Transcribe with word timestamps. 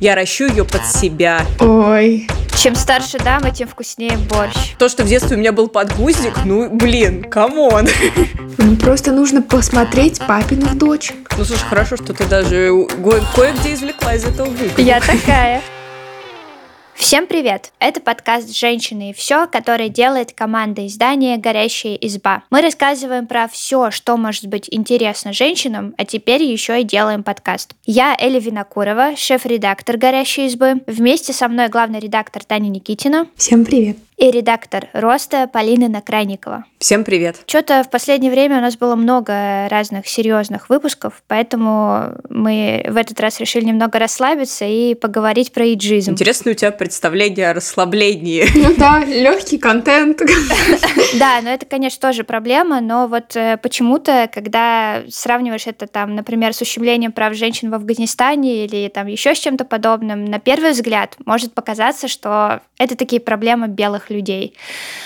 Я 0.00 0.14
ращу 0.14 0.46
ее 0.46 0.64
под 0.64 0.86
себя. 0.86 1.44
Ой. 1.60 2.28
Чем 2.56 2.74
старше 2.76 3.18
дама, 3.18 3.50
тем 3.50 3.68
вкуснее 3.68 4.16
борщ. 4.16 4.74
То, 4.78 4.88
что 4.88 5.04
в 5.04 5.08
детстве 5.08 5.36
у 5.36 5.40
меня 5.40 5.52
был 5.52 5.68
подгузник, 5.68 6.34
ну, 6.44 6.70
блин, 6.70 7.24
come 7.24 7.61
on. 7.61 7.88
Мне 8.58 8.76
просто 8.76 9.12
нужно 9.12 9.42
посмотреть 9.42 10.20
папиных 10.26 10.78
дочек. 10.78 11.16
Ну, 11.36 11.44
слушай, 11.44 11.62
хорошо, 11.68 11.96
что 11.96 12.14
ты 12.14 12.24
даже 12.26 12.86
кое-где 13.34 13.74
извлекла 13.74 14.14
из 14.14 14.24
этого 14.24 14.46
выгоду. 14.46 14.80
Я 14.82 15.00
такая. 15.00 15.62
Всем 16.98 17.28
привет! 17.28 17.70
Это 17.78 18.00
подкаст 18.00 18.52
«Женщины 18.52 19.10
и 19.10 19.12
все», 19.12 19.46
который 19.46 19.88
делает 19.88 20.32
команда 20.32 20.84
издания 20.88 21.36
«Горящая 21.36 21.94
изба». 21.94 22.42
Мы 22.50 22.60
рассказываем 22.60 23.28
про 23.28 23.46
все, 23.46 23.92
что 23.92 24.16
может 24.16 24.46
быть 24.48 24.66
интересно 24.68 25.32
женщинам, 25.32 25.94
а 25.96 26.04
теперь 26.04 26.42
еще 26.42 26.80
и 26.80 26.84
делаем 26.84 27.22
подкаст. 27.22 27.76
Я 27.86 28.16
Эля 28.18 28.40
Винокурова, 28.40 29.14
шеф-редактор 29.16 29.96
«Горящей 29.96 30.46
избы». 30.46 30.82
Вместе 30.88 31.32
со 31.32 31.46
мной 31.46 31.68
главный 31.68 32.00
редактор 32.00 32.44
Таня 32.44 32.68
Никитина. 32.68 33.28
Всем 33.36 33.64
привет! 33.64 34.07
И 34.18 34.32
редактор 34.32 34.88
«Роста» 34.92 35.46
Полина 35.46 35.88
Накрайникова. 35.88 36.64
Всем 36.78 37.04
привет! 37.04 37.36
Что-то 37.46 37.84
в 37.84 37.90
последнее 37.90 38.32
время 38.32 38.58
у 38.58 38.60
нас 38.60 38.76
было 38.76 38.96
много 38.96 39.68
разных 39.68 40.08
серьезных 40.08 40.68
выпусков, 40.68 41.22
поэтому 41.28 42.14
мы 42.28 42.84
в 42.88 42.96
этот 42.96 43.20
раз 43.20 43.38
решили 43.38 43.66
немного 43.66 43.98
расслабиться 44.00 44.64
и 44.64 44.94
поговорить 44.94 45.52
про 45.52 45.72
иджизм. 45.72 46.12
Интересно 46.12 46.50
у 46.50 46.54
тебя 46.54 46.72
представление 46.72 47.50
о 47.50 47.54
расслаблении. 47.54 48.44
Ну 48.68 48.74
да, 48.76 49.04
легкий 49.04 49.56
контент. 49.56 50.20
Да, 51.18 51.40
но 51.42 51.50
это, 51.50 51.64
конечно, 51.64 52.00
тоже 52.00 52.24
проблема, 52.24 52.80
но 52.80 53.06
вот 53.06 53.34
э, 53.34 53.56
почему-то, 53.62 54.28
когда 54.32 55.02
сравниваешь 55.08 55.66
это 55.66 55.86
там, 55.86 56.14
например, 56.14 56.52
с 56.52 56.60
ущемлением 56.60 57.12
прав 57.12 57.34
женщин 57.34 57.70
в 57.70 57.74
Афганистане 57.74 58.64
или 58.64 58.88
там 58.88 59.06
еще 59.06 59.34
с 59.34 59.38
чем-то 59.38 59.64
подобным, 59.64 60.24
на 60.26 60.38
первый 60.38 60.72
взгляд 60.72 61.16
может 61.24 61.54
показаться, 61.54 62.08
что 62.08 62.60
это 62.78 62.96
такие 62.96 63.20
проблемы 63.20 63.68
белых 63.68 64.07
людей. 64.10 64.54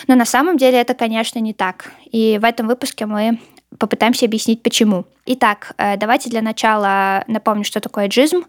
Но 0.09 0.15
на 0.15 0.25
самом 0.25 0.57
деле 0.57 0.81
это, 0.81 0.95
конечно, 0.95 1.39
не 1.39 1.55
так. 1.55 1.93
И 2.11 2.39
в 2.41 2.45
этом 2.45 2.67
выпуске 2.67 3.07
мы 3.07 3.39
попытаемся 3.79 4.27
объяснить, 4.27 4.63
почему. 4.63 5.05
Итак, 5.35 5.73
э, 5.79 5.97
давайте 5.97 6.29
для 6.29 6.43
начала 6.43 7.25
напомню, 7.27 7.65
что 7.65 7.81
такое 7.81 8.09
джизм. 8.09 8.45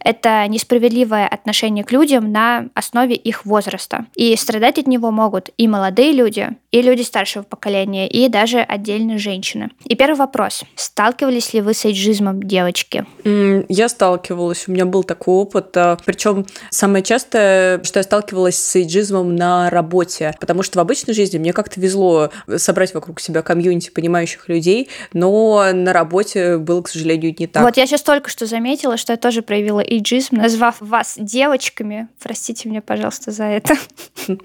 Это 0.00 0.44
несправедливое 0.48 1.28
отношение 1.28 1.84
к 1.84 1.92
людям 1.92 2.32
на 2.32 2.66
основе 2.74 3.14
их 3.14 3.46
возраста. 3.46 4.06
И 4.16 4.34
страдать 4.34 4.78
от 4.78 4.88
него 4.88 5.12
могут 5.12 5.50
и 5.56 5.68
молодые 5.68 6.10
люди, 6.10 6.48
и 6.72 6.82
люди 6.82 7.02
старшего 7.02 7.44
поколения, 7.44 8.08
и 8.08 8.28
даже 8.28 8.58
отдельные 8.58 9.18
женщины. 9.18 9.70
И 9.84 9.94
первый 9.94 10.16
вопрос. 10.16 10.64
Сталкивались 10.74 11.54
ли 11.54 11.60
вы 11.60 11.72
с 11.72 11.84
эйджизмом, 11.84 12.42
девочки? 12.42 13.06
Я 13.68 13.88
сталкивалась, 13.88 14.66
у 14.66 14.72
меня 14.72 14.86
был 14.86 15.04
такой 15.04 15.34
опыт. 15.34 15.76
А, 15.76 15.96
Причем 16.04 16.46
самое 16.70 17.04
частое, 17.04 17.80
что 17.84 18.00
я 18.00 18.02
сталкивалась 18.02 18.56
с 18.56 18.74
эйджизмом 18.74 19.36
на 19.36 19.70
работе, 19.70 20.34
потому 20.40 20.64
что 20.64 20.80
в 20.80 20.82
обычной 20.82 21.14
жизни 21.14 21.38
мне 21.38 21.52
как-то 21.52 21.80
везло 21.80 22.30
собрать 22.56 22.92
вокруг 22.92 23.20
себя 23.20 23.42
комьюнити 23.42 23.90
понимающих 23.90 24.48
людей, 24.48 24.88
но 25.12 25.64
на 25.72 25.92
работе 25.92 26.23
работе 26.24 26.58
было, 26.58 26.82
к 26.82 26.88
сожалению, 26.88 27.34
не 27.38 27.46
так. 27.46 27.62
Вот 27.62 27.76
я 27.76 27.86
сейчас 27.86 28.02
только 28.02 28.30
что 28.30 28.46
заметила, 28.46 28.96
что 28.96 29.12
я 29.12 29.16
тоже 29.16 29.42
проявила 29.42 29.80
иджизм, 29.80 30.36
назвав 30.36 30.76
вас 30.80 31.14
девочками. 31.18 32.08
Простите 32.22 32.68
меня, 32.68 32.82
пожалуйста, 32.82 33.30
за 33.30 33.44
это. 33.44 33.74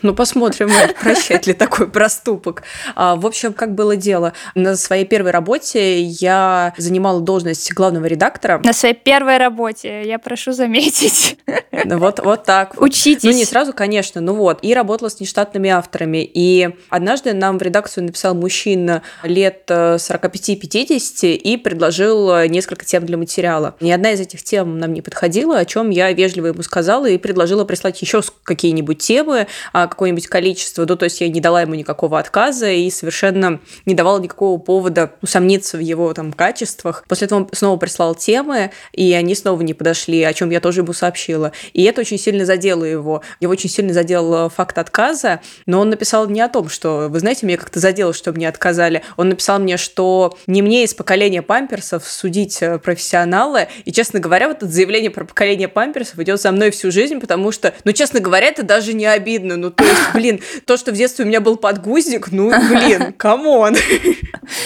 Ну, 0.02 0.14
посмотрим, 0.14 0.70
прощает 1.02 1.48
ли 1.48 1.54
такой 1.54 1.90
проступок. 1.90 2.64
А, 2.96 3.16
в 3.16 3.26
общем, 3.26 3.54
как 3.54 3.76
было 3.76 3.96
дело? 3.96 4.34
На 4.56 4.76
своей 4.76 5.06
первой 5.06 5.32
работе 5.32 6.02
я 6.02 6.74
занимала 6.78 7.22
должность 7.22 7.74
главного 7.74 8.06
редактора. 8.06 8.62
На 8.64 8.74
своей 8.74 8.96
первой 8.96 9.38
работе, 9.38 10.04
я 10.06 10.20
прошу 10.20 10.52
заметить. 10.52 11.38
Вот, 11.86 12.20
вот 12.20 12.44
так. 12.44 12.76
Учитесь. 12.82 13.24
Ну, 13.24 13.32
не 13.32 13.46
сразу, 13.46 13.74
конечно, 13.74 14.22
ну 14.22 14.34
вот. 14.34 14.60
И 14.64 14.74
работала 14.74 15.10
с 15.10 15.20
нештатными 15.20 15.70
авторами. 15.70 16.30
И 16.34 16.70
однажды 16.90 17.34
нам 17.34 17.58
в 17.58 17.62
редакцию 17.62 18.06
написал 18.06 18.36
мужчина 18.36 19.02
лет 19.24 19.64
45-50 19.70 21.10
э, 21.24 21.34
и 21.36 21.58
предложил 21.60 22.32
э, 22.32 22.48
несколько 22.48 22.86
тем 22.86 23.06
для 23.06 23.18
материала. 23.18 23.76
Ни 23.80 23.92
одна 23.92 24.12
из 24.12 24.20
этих 24.20 24.44
тем 24.44 24.80
нам 24.80 24.94
не 24.94 25.02
подходила, 25.02 25.60
о 25.60 25.66
чем 25.66 25.90
я 25.90 26.12
вежливо 26.12 26.48
ему 26.48 26.64
сказала 26.64 27.08
и 27.08 27.18
предложила 27.18 27.66
прислать 27.66 28.02
еще 28.02 28.22
какие-нибудь 28.44 29.00
темы, 29.00 29.48
а, 29.74 29.88
какое-нибудь 29.88 30.28
количество. 30.28 30.86
Ну, 30.86 30.96
то 30.96 31.06
есть 31.06 31.22
я 31.22 31.30
не 31.30 31.42
дала 31.42 31.62
ему 31.62 31.76
никакого 31.76 32.20
отказа 32.20 32.70
и 32.70 32.90
совершенно 32.90 33.60
не 33.86 33.94
давала 33.94 34.20
никакого 34.20 34.60
повода 34.60 35.14
усомниться 35.22 35.78
в 35.78 35.82
его 35.82 36.14
там 36.14 36.34
качествах. 36.34 37.04
После 37.08 37.26
этого 37.26 37.40
он 37.40 37.50
снова 37.54 37.78
прислал 37.78 38.16
темы, 38.16 38.72
и 38.94 39.14
они 39.14 39.36
снова 39.36 39.62
не 39.62 39.74
подошли, 39.74 40.24
о 40.24 40.34
чем 40.34 40.50
я 40.50 40.60
тоже 40.60 40.82
ему 40.82 40.94
сообщила. 40.94 41.52
И 41.74 41.84
это 41.84 42.02
очень 42.02 42.18
сильно 42.18 42.46
задело 42.46 42.84
его. 42.84 43.22
Его 43.40 43.52
очень 43.52 43.70
сильно 43.70 43.94
задел 43.94 44.48
э, 44.48 44.50
факт 44.50 44.78
отказа, 44.78 45.42
но 45.66 45.80
он 45.80 45.90
написал 45.90 46.28
не 46.28 46.42
о 46.42 46.50
том, 46.50 46.70
что, 46.70 47.08
вы 47.10 47.20
знаете, 47.20 47.46
меня 47.46 47.58
как-то 47.58 47.80
задело, 47.80 48.14
что 48.14 48.32
мне 48.32 48.48
отказали. 48.48 49.04
Он 49.18 49.30
написал 49.30 49.60
мне, 49.60 49.78
что 49.78 50.38
не 50.48 50.62
мне 50.62 50.84
из 50.84 50.94
поколения 50.94 51.42
памперсов 51.50 52.08
судить 52.08 52.62
э, 52.62 52.78
профессионала. 52.78 53.68
И, 53.84 53.92
честно 53.92 54.20
говоря, 54.20 54.50
вот 54.50 54.58
это 54.58 54.68
заявление 54.68 55.10
про 55.10 55.26
поколение 55.26 55.68
памперсов 55.68 56.20
идет 56.20 56.40
за 56.40 56.52
мной 56.52 56.70
всю 56.70 56.92
жизнь, 56.92 57.20
потому 57.20 57.52
что, 57.52 57.74
ну, 57.86 57.92
честно 57.92 58.20
говоря, 58.20 58.50
это 58.50 58.62
даже 58.62 58.94
не 58.94 59.08
обидно. 59.08 59.58
Ну, 59.58 59.72
то 59.72 59.84
есть, 59.84 60.14
блин, 60.14 60.42
то, 60.66 60.78
что 60.78 60.92
в 60.92 60.94
детстве 60.94 61.26
у 61.26 61.28
меня 61.28 61.42
был 61.42 61.58
подгузник, 61.58 62.32
ну, 62.32 62.52
блин, 62.70 63.14
come 63.18 63.51
on. 63.51 63.76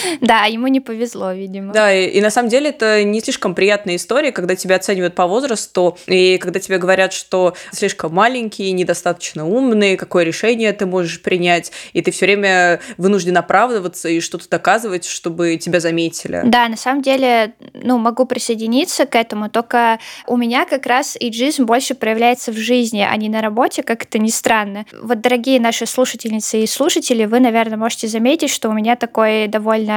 Да, 0.20 0.44
ему 0.44 0.68
не 0.68 0.80
повезло, 0.80 1.32
видимо. 1.32 1.72
Да, 1.72 1.92
и, 1.92 2.08
и 2.08 2.20
на 2.20 2.30
самом 2.30 2.48
деле 2.48 2.70
это 2.70 3.04
не 3.04 3.20
слишком 3.20 3.54
приятная 3.54 3.96
история, 3.96 4.32
когда 4.32 4.56
тебя 4.56 4.76
оценивают 4.76 5.14
по 5.14 5.26
возрасту, 5.26 5.98
и 6.06 6.38
когда 6.38 6.60
тебе 6.60 6.78
говорят, 6.78 7.12
что 7.12 7.54
слишком 7.72 8.14
маленький, 8.14 8.72
недостаточно 8.72 9.46
умный, 9.46 9.96
какое 9.96 10.24
решение 10.24 10.72
ты 10.72 10.86
можешь 10.86 11.22
принять, 11.22 11.72
и 11.92 12.02
ты 12.02 12.10
все 12.10 12.26
время 12.26 12.80
вынужден 12.96 13.36
оправдываться 13.36 14.08
и 14.08 14.20
что-то 14.20 14.48
доказывать, 14.48 15.04
чтобы 15.04 15.56
тебя 15.56 15.80
заметили. 15.80 16.42
Да, 16.44 16.68
на 16.68 16.76
самом 16.76 17.02
деле, 17.02 17.54
ну, 17.74 17.98
могу 17.98 18.26
присоединиться 18.26 19.06
к 19.06 19.14
этому, 19.14 19.50
только 19.50 19.98
у 20.26 20.36
меня 20.36 20.64
как 20.64 20.86
раз 20.86 21.16
иджизм 21.18 21.66
больше 21.66 21.94
проявляется 21.94 22.52
в 22.52 22.56
жизни, 22.56 23.06
а 23.08 23.16
не 23.16 23.28
на 23.28 23.40
работе, 23.40 23.82
как 23.82 24.04
это 24.04 24.18
ни 24.18 24.28
странно. 24.28 24.86
Вот, 25.02 25.20
дорогие 25.20 25.60
наши 25.60 25.86
слушательницы 25.86 26.60
и 26.62 26.66
слушатели, 26.66 27.24
вы, 27.24 27.40
наверное, 27.40 27.78
можете 27.78 28.08
заметить, 28.08 28.50
что 28.50 28.68
у 28.68 28.72
меня 28.72 28.96
такой 28.96 29.48
довольно 29.48 29.93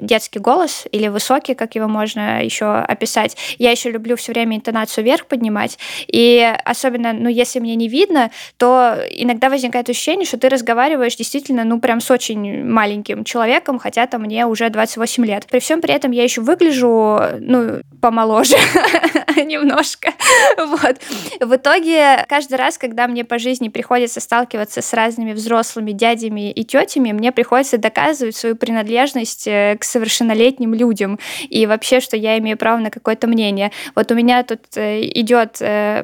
детский 0.00 0.38
голос, 0.38 0.86
или 0.92 1.08
высокий, 1.08 1.54
как 1.54 1.74
его 1.74 1.88
можно 1.88 2.44
еще 2.44 2.66
описать. 2.66 3.36
Я 3.58 3.70
еще 3.70 3.90
люблю 3.90 4.16
все 4.16 4.32
время 4.32 4.56
интонацию 4.56 5.04
вверх 5.04 5.26
поднимать, 5.26 5.78
и 6.06 6.54
особенно, 6.64 7.12
ну, 7.12 7.28
если 7.28 7.60
мне 7.60 7.74
не 7.74 7.88
видно, 7.88 8.30
то 8.56 8.96
иногда 9.10 9.48
возникает 9.48 9.88
ощущение, 9.88 10.26
что 10.26 10.38
ты 10.38 10.48
разговариваешь 10.48 11.16
действительно, 11.16 11.64
ну, 11.64 11.80
прям 11.80 12.00
с 12.00 12.10
очень 12.10 12.64
маленьким 12.64 13.24
человеком, 13.24 13.78
хотя 13.78 14.06
там 14.06 14.22
мне 14.22 14.46
уже 14.46 14.68
28 14.70 15.26
лет. 15.26 15.46
При 15.50 15.58
всем 15.58 15.80
при 15.80 15.94
этом 15.94 16.10
я 16.12 16.22
еще 16.22 16.40
выгляжу, 16.40 17.20
ну, 17.38 17.80
помоложе 18.00 18.56
немножко. 19.36 20.12
Вот. 20.56 20.96
В 21.40 21.56
итоге, 21.56 22.24
каждый 22.28 22.54
раз, 22.54 22.78
когда 22.78 23.06
мне 23.06 23.24
по 23.24 23.38
жизни 23.38 23.68
приходится 23.68 24.20
сталкиваться 24.20 24.82
с 24.82 24.92
разными 24.92 25.32
взрослыми 25.32 25.92
дядями 25.92 26.50
и 26.50 26.64
тетями, 26.64 27.12
мне 27.12 27.32
приходится 27.32 27.78
доказывать 27.78 28.36
свою 28.36 28.56
принадлежность 28.56 29.39
э, 29.46 29.76
к 29.76 29.84
совершеннолетним 29.84 30.74
людям 30.74 31.18
и 31.48 31.66
вообще, 31.66 32.00
что 32.00 32.16
я 32.16 32.38
имею 32.38 32.56
право 32.56 32.78
на 32.78 32.90
какое-то 32.90 33.26
мнение. 33.26 33.72
Вот 33.94 34.10
у 34.10 34.14
меня 34.14 34.42
тут 34.42 34.60
э, 34.76 35.02
идет 35.14 35.58
э, 35.60 36.02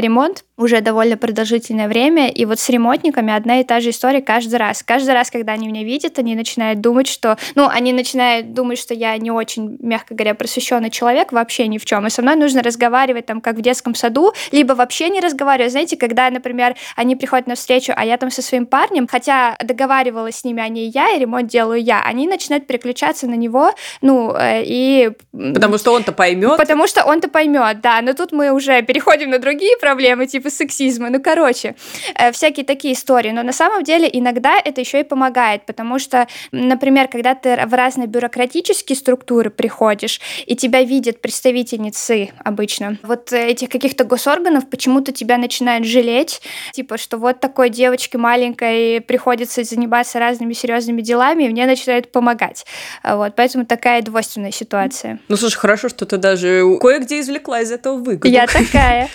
ремонт 0.00 0.44
уже 0.56 0.80
довольно 0.80 1.16
продолжительное 1.16 1.88
время, 1.88 2.28
и 2.28 2.44
вот 2.44 2.60
с 2.60 2.68
ремонтниками 2.68 3.32
одна 3.32 3.60
и 3.60 3.64
та 3.64 3.80
же 3.80 3.90
история 3.90 4.22
каждый 4.22 4.56
раз. 4.56 4.82
Каждый 4.84 5.12
раз, 5.12 5.30
когда 5.30 5.52
они 5.52 5.66
меня 5.66 5.82
видят, 5.82 6.18
они 6.18 6.36
начинают 6.36 6.80
думать, 6.80 7.08
что... 7.08 7.36
Ну, 7.56 7.66
они 7.68 7.92
начинают 7.92 8.52
думать, 8.52 8.78
что 8.78 8.94
я 8.94 9.16
не 9.16 9.32
очень, 9.32 9.76
мягко 9.80 10.14
говоря, 10.14 10.34
просвещенный 10.34 10.90
человек 10.90 11.32
вообще 11.32 11.66
ни 11.66 11.78
в 11.78 11.84
чем. 11.84 12.06
И 12.06 12.10
со 12.10 12.22
мной 12.22 12.36
нужно 12.36 12.62
разговаривать 12.62 13.26
там, 13.26 13.40
как 13.40 13.56
в 13.56 13.62
детском 13.62 13.94
саду, 13.96 14.32
либо 14.52 14.74
вообще 14.74 15.08
не 15.08 15.20
разговаривать. 15.20 15.72
Знаете, 15.72 15.96
когда, 15.96 16.30
например, 16.30 16.76
они 16.94 17.16
приходят 17.16 17.48
на 17.48 17.56
встречу, 17.56 17.92
а 17.96 18.04
я 18.04 18.16
там 18.16 18.30
со 18.30 18.42
своим 18.42 18.66
парнем, 18.66 19.08
хотя 19.08 19.56
договаривалась 19.62 20.36
с 20.36 20.44
ними 20.44 20.62
они 20.62 20.86
и 20.86 20.90
я, 20.94 21.10
и 21.10 21.18
ремонт 21.18 21.48
делаю 21.48 21.82
я, 21.82 22.00
они 22.02 22.28
начинают 22.28 22.66
переключаться 22.78 23.26
на 23.26 23.34
него, 23.34 23.72
ну, 24.00 24.34
э, 24.34 24.62
и... 24.64 25.10
Потому 25.32 25.78
что 25.78 25.92
он-то 25.92 26.12
поймет. 26.12 26.56
Потому 26.56 26.86
что 26.86 27.04
он-то 27.04 27.28
поймет, 27.28 27.80
да. 27.80 28.00
Но 28.02 28.14
тут 28.14 28.32
мы 28.32 28.50
уже 28.52 28.82
переходим 28.82 29.30
на 29.30 29.38
другие 29.38 29.76
проблемы, 29.76 30.26
типа 30.26 30.50
сексизма. 30.50 31.10
Ну, 31.10 31.22
короче, 31.22 31.74
э, 32.14 32.32
всякие 32.32 32.64
такие 32.64 32.94
истории. 32.94 33.30
Но 33.30 33.42
на 33.42 33.52
самом 33.52 33.82
деле 33.82 34.08
иногда 34.12 34.58
это 34.64 34.80
еще 34.80 35.00
и 35.00 35.04
помогает, 35.04 35.66
потому 35.66 35.98
что, 35.98 36.26
например, 36.52 37.08
когда 37.08 37.34
ты 37.34 37.56
в 37.66 37.74
разные 37.74 38.06
бюрократические 38.06 38.96
структуры 38.96 39.50
приходишь, 39.50 40.20
и 40.46 40.56
тебя 40.56 40.82
видят 40.82 41.20
представительницы 41.20 42.30
обычно, 42.44 42.98
вот 43.02 43.32
этих 43.32 43.68
каких-то 43.68 44.04
госорганов 44.04 44.68
почему-то 44.68 45.12
тебя 45.12 45.38
начинают 45.38 45.86
жалеть, 45.86 46.42
типа, 46.72 46.98
что 46.98 47.18
вот 47.18 47.40
такой 47.40 47.70
девочке 47.70 48.18
маленькой 48.18 49.00
приходится 49.00 49.64
заниматься 49.64 50.18
разными 50.18 50.52
серьезными 50.52 51.02
делами, 51.02 51.44
и 51.44 51.48
мне 51.48 51.66
начинают 51.66 52.12
помогать. 52.12 52.63
Привлекать. 52.64 53.16
Вот, 53.16 53.32
поэтому 53.36 53.66
такая 53.66 54.02
двойственная 54.02 54.50
ситуация. 54.50 55.18
Ну, 55.28 55.36
слушай, 55.36 55.56
хорошо, 55.56 55.88
что 55.88 56.06
ты 56.06 56.16
даже 56.16 56.78
кое-где 56.80 57.20
извлекла 57.20 57.60
из 57.60 57.70
этого 57.70 57.96
выгоду. 57.96 58.28
Я 58.28 58.46
такая. 58.46 59.08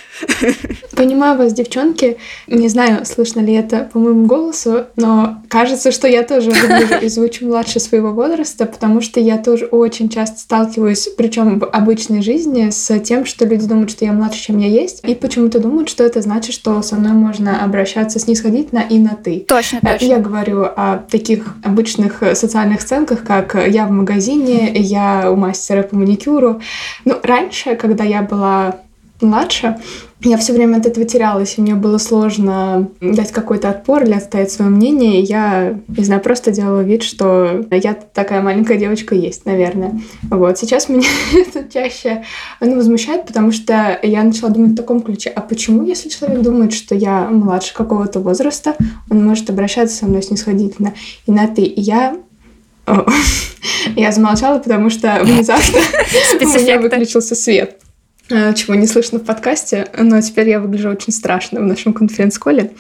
Понимаю 0.96 1.38
вас, 1.38 1.54
девчонки. 1.54 2.18
Не 2.48 2.68
знаю, 2.68 3.06
слышно 3.06 3.40
ли 3.40 3.54
это 3.54 3.90
по 3.92 4.00
моему 4.00 4.26
голосу, 4.26 4.86
но 4.96 5.42
кажется, 5.48 5.92
что 5.92 6.08
я 6.08 6.24
тоже 6.24 6.52
выгляжу 6.52 6.96
и 7.02 7.10
звучу 7.10 7.48
младше 7.48 7.80
своего 7.80 8.12
возраста, 8.12 8.66
потому 8.66 9.02
что 9.02 9.20
я 9.20 9.38
тоже 9.38 9.66
очень 9.66 10.10
часто 10.10 10.40
сталкиваюсь, 10.40 11.10
причем 11.18 11.60
в 11.60 11.66
обычной 11.66 12.22
жизни, 12.22 12.70
с 12.70 13.00
тем, 13.00 13.26
что 13.26 13.46
люди 13.46 13.66
думают, 13.66 13.92
что 13.92 14.06
я 14.06 14.12
младше, 14.12 14.42
чем 14.42 14.58
я 14.58 14.68
есть, 14.68 15.02
и 15.08 15.16
почему-то 15.16 15.60
думают, 15.60 15.90
что 15.90 16.04
это 16.04 16.22
значит, 16.22 16.54
что 16.54 16.82
со 16.82 16.96
мной 16.96 17.14
можно 17.14 17.64
обращаться 17.64 18.20
снисходительно 18.20 18.84
и 18.90 19.00
на 19.00 19.16
«ты». 19.16 19.46
Точно, 19.48 19.80
точно. 19.82 20.06
Я 20.06 20.20
говорю 20.20 20.64
о 20.64 21.04
таких 21.10 21.56
обычных 21.64 22.24
социальных 22.34 22.82
сценках, 22.82 23.24
как 23.24 23.39
я 23.68 23.86
в 23.86 23.92
магазине, 23.92 24.72
я 24.76 25.32
у 25.32 25.36
мастера 25.36 25.84
по 25.84 25.96
маникюру. 25.96 26.62
Ну, 27.06 27.16
раньше, 27.24 27.76
когда 27.76 28.04
я 28.04 28.22
была 28.22 28.78
младше, 29.22 29.78
я 30.22 30.38
все 30.38 30.52
время 30.52 30.78
от 30.78 30.86
этого 30.86 31.06
терялась, 31.06 31.58
и 31.58 31.62
мне 31.62 31.76
было 31.76 31.98
сложно 31.98 32.90
дать 33.00 33.32
какой-то 33.32 33.70
отпор 33.70 34.04
или 34.04 34.14
отстоять 34.14 34.52
свое 34.52 34.70
мнение. 34.70 35.22
И 35.22 35.26
я, 35.26 35.80
не 35.88 36.04
знаю, 36.04 36.22
просто 36.22 36.52
делала 36.52 36.82
вид, 36.82 37.04
что 37.04 37.66
я 37.72 37.94
такая 37.94 38.42
маленькая 38.42 38.78
девочка 38.78 39.16
есть, 39.16 39.46
наверное. 39.46 40.02
Вот. 40.24 40.58
Сейчас 40.58 40.90
меня 40.90 41.08
это 41.34 41.72
чаще 41.72 42.24
ну, 42.60 42.76
возмущает, 42.76 43.28
потому 43.28 43.54
что 43.54 43.98
я 44.04 44.24
начала 44.24 44.50
думать 44.50 44.72
в 44.72 44.76
таком 44.76 45.02
ключе, 45.02 45.30
а 45.30 45.40
почему, 45.40 45.84
если 45.86 46.10
человек 46.10 46.42
думает, 46.42 46.74
что 46.74 46.96
я 46.96 47.30
младше 47.30 47.74
какого-то 47.74 48.20
возраста, 48.20 48.76
он 49.10 49.26
может 49.26 49.50
обращаться 49.50 49.96
со 49.96 50.06
мной 50.06 50.22
снисходительно 50.22 50.94
и 51.26 51.32
на 51.32 51.48
«ты». 51.48 51.62
И 51.62 51.80
я 51.80 52.18
я 53.96 54.12
замолчала, 54.12 54.60
потому 54.60 54.90
что 54.90 55.20
внезапно 55.24 55.80
у 56.42 56.46
меня 56.46 56.80
выключился 56.80 57.36
свет. 57.36 57.78
Э, 58.30 58.54
чего 58.54 58.76
не 58.76 58.88
слышно 58.88 59.20
в 59.20 59.24
подкасте, 59.24 59.88
но 59.98 60.22
теперь 60.22 60.50
я 60.50 60.60
выгляжу 60.60 60.90
очень 60.90 61.12
страшно 61.12 61.62
в 61.62 61.64
нашем 61.64 61.94
конференц-коле. 61.94 62.72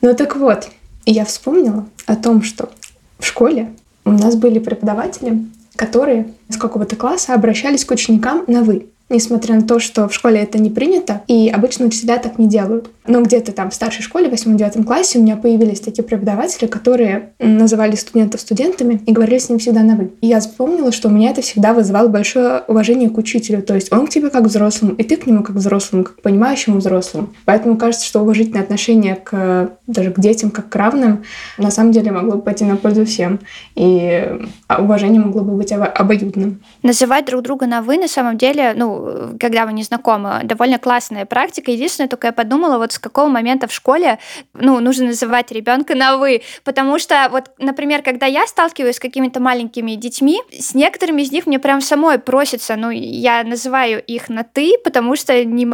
Ну 0.00 0.14
так 0.14 0.36
вот, 0.36 0.68
я 1.06 1.24
вспомнила 1.24 1.86
о 2.06 2.16
том, 2.16 2.42
что 2.42 2.70
в 3.18 3.26
школе 3.26 3.70
у 4.04 4.10
нас 4.10 4.36
были 4.36 4.58
преподаватели, 4.58 5.44
которые 5.76 6.28
с 6.48 6.56
какого-то 6.56 6.96
класса 6.96 7.34
обращались 7.34 7.84
к 7.84 7.90
ученикам 7.90 8.44
на 8.46 8.62
«вы» 8.62 8.86
несмотря 9.08 9.54
на 9.54 9.62
то, 9.62 9.78
что 9.78 10.08
в 10.08 10.14
школе 10.14 10.40
это 10.40 10.58
не 10.58 10.70
принято, 10.70 11.22
и 11.26 11.48
обычно 11.48 11.86
учителя 11.86 12.18
так 12.18 12.38
не 12.38 12.46
делают. 12.46 12.90
Но 13.06 13.22
где-то 13.22 13.52
там 13.52 13.70
в 13.70 13.74
старшей 13.74 14.02
школе, 14.02 14.28
в 14.28 14.32
8-9 14.32 14.84
классе, 14.84 15.18
у 15.18 15.22
меня 15.22 15.36
появились 15.36 15.80
такие 15.80 16.04
преподаватели, 16.04 16.66
которые 16.66 17.30
называли 17.38 17.96
студентов 17.96 18.40
студентами 18.40 19.00
и 19.06 19.12
говорили 19.12 19.38
с 19.38 19.48
ним 19.48 19.58
всегда 19.58 19.82
на 19.82 19.96
«вы». 19.96 20.10
И 20.20 20.26
я 20.26 20.40
вспомнила, 20.40 20.92
что 20.92 21.08
у 21.08 21.10
меня 21.10 21.30
это 21.30 21.40
всегда 21.40 21.72
вызывало 21.72 22.08
большое 22.08 22.62
уважение 22.68 23.08
к 23.08 23.16
учителю. 23.16 23.62
То 23.62 23.74
есть 23.74 23.92
он 23.92 24.06
к 24.06 24.10
тебе 24.10 24.28
как 24.28 24.44
взрослому, 24.44 24.94
и 24.94 25.02
ты 25.02 25.16
к 25.16 25.26
нему 25.26 25.42
как 25.42 25.56
взрослому, 25.56 26.04
как 26.04 26.20
понимающему 26.20 26.78
взрослому. 26.78 27.30
Поэтому 27.46 27.76
кажется, 27.76 28.06
что 28.06 28.20
уважительное 28.20 28.62
отношение 28.62 29.16
к 29.16 29.70
даже 29.86 30.10
к 30.10 30.20
детям, 30.20 30.50
как 30.50 30.68
к 30.68 30.76
равным, 30.76 31.24
на 31.56 31.70
самом 31.70 31.92
деле 31.92 32.12
могло 32.12 32.32
бы 32.32 32.42
пойти 32.42 32.64
на 32.64 32.76
пользу 32.76 33.06
всем. 33.06 33.40
И 33.74 34.38
уважение 34.78 35.20
могло 35.20 35.40
бы 35.42 35.56
быть 35.56 35.72
обоюдным. 35.72 36.60
Называть 36.82 37.24
друг 37.24 37.42
друга 37.42 37.66
на 37.66 37.80
«вы» 37.80 37.96
на 37.96 38.08
самом 38.08 38.36
деле, 38.36 38.74
ну, 38.76 38.97
когда 39.38 39.66
вы 39.66 39.72
не 39.72 39.82
знакомы. 39.82 40.40
Довольно 40.44 40.78
классная 40.78 41.26
практика. 41.26 41.70
Единственное, 41.70 42.08
только 42.08 42.28
я 42.28 42.32
подумала, 42.32 42.78
вот 42.78 42.92
с 42.92 42.98
какого 42.98 43.28
момента 43.28 43.66
в 43.66 43.72
школе 43.72 44.18
ну, 44.54 44.80
нужно 44.80 45.06
называть 45.06 45.52
ребенка 45.52 45.94
на 45.94 46.16
«вы». 46.16 46.42
Потому 46.64 46.98
что, 46.98 47.28
вот, 47.30 47.50
например, 47.58 48.02
когда 48.02 48.26
я 48.26 48.46
сталкиваюсь 48.46 48.96
с 48.96 49.00
какими-то 49.00 49.40
маленькими 49.40 49.92
детьми, 49.92 50.40
с 50.50 50.74
некоторыми 50.74 51.22
из 51.22 51.32
них 51.32 51.46
мне 51.46 51.58
прям 51.58 51.80
самой 51.80 52.18
просится, 52.18 52.76
ну, 52.76 52.90
я 52.90 53.42
называю 53.44 54.02
их 54.02 54.28
на 54.28 54.44
«ты», 54.44 54.74
потому 54.82 55.16
что 55.16 55.44
не, 55.44 55.66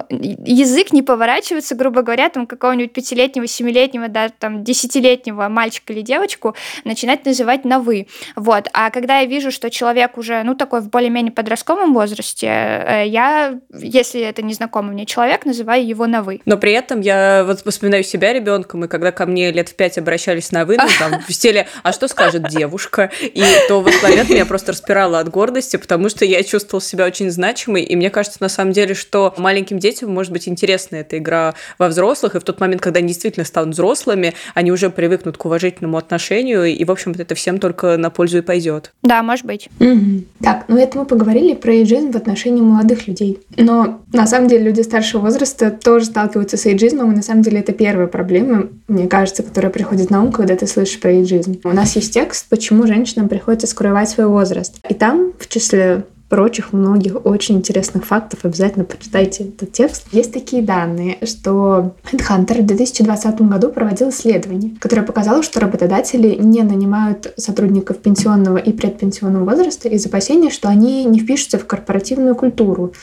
язык 0.45 0.93
не 0.93 1.03
поворачивается, 1.03 1.75
грубо 1.75 2.03
говоря, 2.03 2.29
там 2.29 2.47
какого-нибудь 2.47 2.93
пятилетнего, 2.93 3.47
семилетнего, 3.47 4.09
да, 4.09 4.29
там, 4.29 4.65
десятилетнего 4.65 5.49
мальчика 5.49 5.93
или 5.93 6.03
девочку 6.03 6.55
начинать 6.85 7.25
называть 7.25 7.65
на 7.65 7.79
«вы». 7.79 8.07
Вот. 8.37 8.69
А 8.73 8.91
когда 8.91 9.21
я 9.21 9.27
вижу, 9.27 9.51
что 9.51 9.71
человек 9.71 10.19
уже, 10.19 10.43
ну, 10.43 10.55
такой 10.55 10.81
в 10.81 10.91
более-менее 10.91 11.33
подростковом 11.33 11.95
возрасте, 11.95 12.47
э, 12.47 13.07
я, 13.15 13.61
если 13.73 14.21
это 14.23 14.43
незнакомый 14.43 14.93
мне 14.93 15.07
человек, 15.07 15.45
называю 15.45 15.87
его 15.87 16.07
на 16.09 16.23
«вы». 16.23 16.41
Но 16.47 16.59
при 16.59 16.73
этом 16.73 17.01
я 17.01 17.45
вот 17.47 17.61
вспоминаю 17.65 18.03
себя 18.03 18.33
ребенком, 18.33 18.85
и 18.85 18.89
когда 18.89 19.13
ко 19.13 19.25
мне 19.25 19.53
лет 19.53 19.69
в 19.69 19.77
пять 19.77 19.99
обращались 19.99 20.51
на 20.51 20.65
«вы», 20.65 20.77
ну, 20.77 20.89
там, 20.99 21.23
в 21.29 21.33
стиле 21.33 21.69
«а 21.85 21.93
что 21.93 22.09
скажет 22.09 22.49
девушка?» 22.49 23.13
И 23.23 23.45
то 23.69 23.81
в 23.81 23.87
этот 23.87 24.03
момент 24.03 24.31
меня 24.31 24.45
просто 24.45 24.73
распирало 24.73 25.21
от 25.21 25.29
гордости, 25.29 25.77
потому 25.77 26.09
что 26.09 26.25
я 26.25 26.43
чувствовал 26.43 26.81
себя 26.81 27.07
очень 27.07 27.31
значимой, 27.31 27.83
и 27.83 27.95
мне 27.95 28.11
кажется, 28.11 28.39
на 28.41 28.49
самом 28.49 28.73
деле, 28.73 28.95
что 28.95 29.33
маленьким 29.39 29.79
детям 29.79 30.13
может 30.13 30.33
быть 30.33 30.49
интересна 30.49 30.97
эта 30.97 31.19
игра 31.19 31.55
во 31.79 31.87
взрослых, 31.87 32.35
и 32.35 32.41
в 32.41 32.43
тот 32.43 32.59
момент, 32.59 32.83
когда 32.83 32.99
они 32.99 33.09
действительно 33.09 33.47
станут 33.47 33.75
взрослыми, 33.75 34.35
они 34.55 34.73
уже 34.73 34.91
привыкнут 34.91 35.37
к 35.37 35.45
уважительному 35.45 35.99
отношению, 35.99 36.65
и, 36.65 36.85
в 36.85 36.91
общем-то, 36.91 37.23
это 37.23 37.37
всем 37.37 37.61
только 37.61 37.97
на 37.97 38.11
пользу 38.11 38.39
и 38.39 38.41
пойдет. 38.41 38.93
Да, 39.03 39.23
может 39.23 39.47
быть. 39.47 39.69
Угу. 39.79 40.25
Так, 40.43 40.65
ну 40.67 40.79
это 40.79 40.99
мы 40.99 41.07
поговорили 41.07 41.55
про 41.55 41.73
эйджизм 41.73 42.11
в 42.11 42.17
отношении 42.17 42.61
молодых 42.61 43.04
людей. 43.07 43.41
Но 43.57 44.03
на 44.13 44.27
самом 44.27 44.49
деле 44.49 44.65
люди 44.65 44.81
старшего 44.83 45.23
возраста 45.23 45.71
тоже 45.71 46.07
сталкиваются 46.07 46.57
с 46.57 46.67
эйджизмом, 46.67 47.13
и 47.13 47.17
на 47.17 47.23
самом 47.23 47.43
деле 47.43 47.61
это 47.61 47.73
первая 47.73 48.07
проблема, 48.07 48.69
мне 48.89 49.09
кажется, 49.09 49.43
которая 49.43 49.71
приходит 49.71 50.11
на 50.11 50.23
ум, 50.23 50.33
когда 50.33 50.57
ты 50.57 50.67
слышишь 50.67 51.01
про 51.01 51.13
эйджизм. 51.13 51.61
У 51.65 51.71
нас 51.71 51.97
есть 51.97 52.13
текст, 52.15 52.47
почему 52.49 52.87
женщинам 52.87 53.29
приходится 53.29 53.67
скрывать 53.67 54.11
свой 54.11 54.27
возраст. 54.27 54.77
И 54.89 54.95
там, 54.95 55.33
в 55.39 55.49
числе 55.49 56.05
прочих 56.35 56.73
многих 56.73 57.25
очень 57.25 57.59
интересных 57.59 58.05
фактов. 58.05 58.41
Обязательно 58.43 58.85
почитайте 58.85 59.45
этот 59.45 59.71
текст. 59.71 60.09
Есть 60.11 60.33
такие 60.33 60.65
данные, 60.65 61.19
что 61.23 61.95
HeadHunter 62.11 62.63
в 62.63 62.67
2020 62.67 63.43
году 63.43 63.69
проводил 63.69 64.09
исследование, 64.09 64.73
которое 64.81 65.03
показало, 65.03 65.45
что 65.45 65.61
работодатели 65.61 66.35
не 66.35 66.65
нанимают 66.65 67.33
сотрудников 67.37 67.99
пенсионного 67.99 68.57
и 68.57 68.73
предпенсионного 68.73 69.45
возраста 69.45 69.89
из 69.89 70.05
опасения, 70.07 70.51
что 70.51 70.69
они 70.69 71.05
не 71.05 71.21
впишутся 71.21 71.57
в 71.57 71.67
корпоративную 71.67 72.35
культуру, 72.35 72.95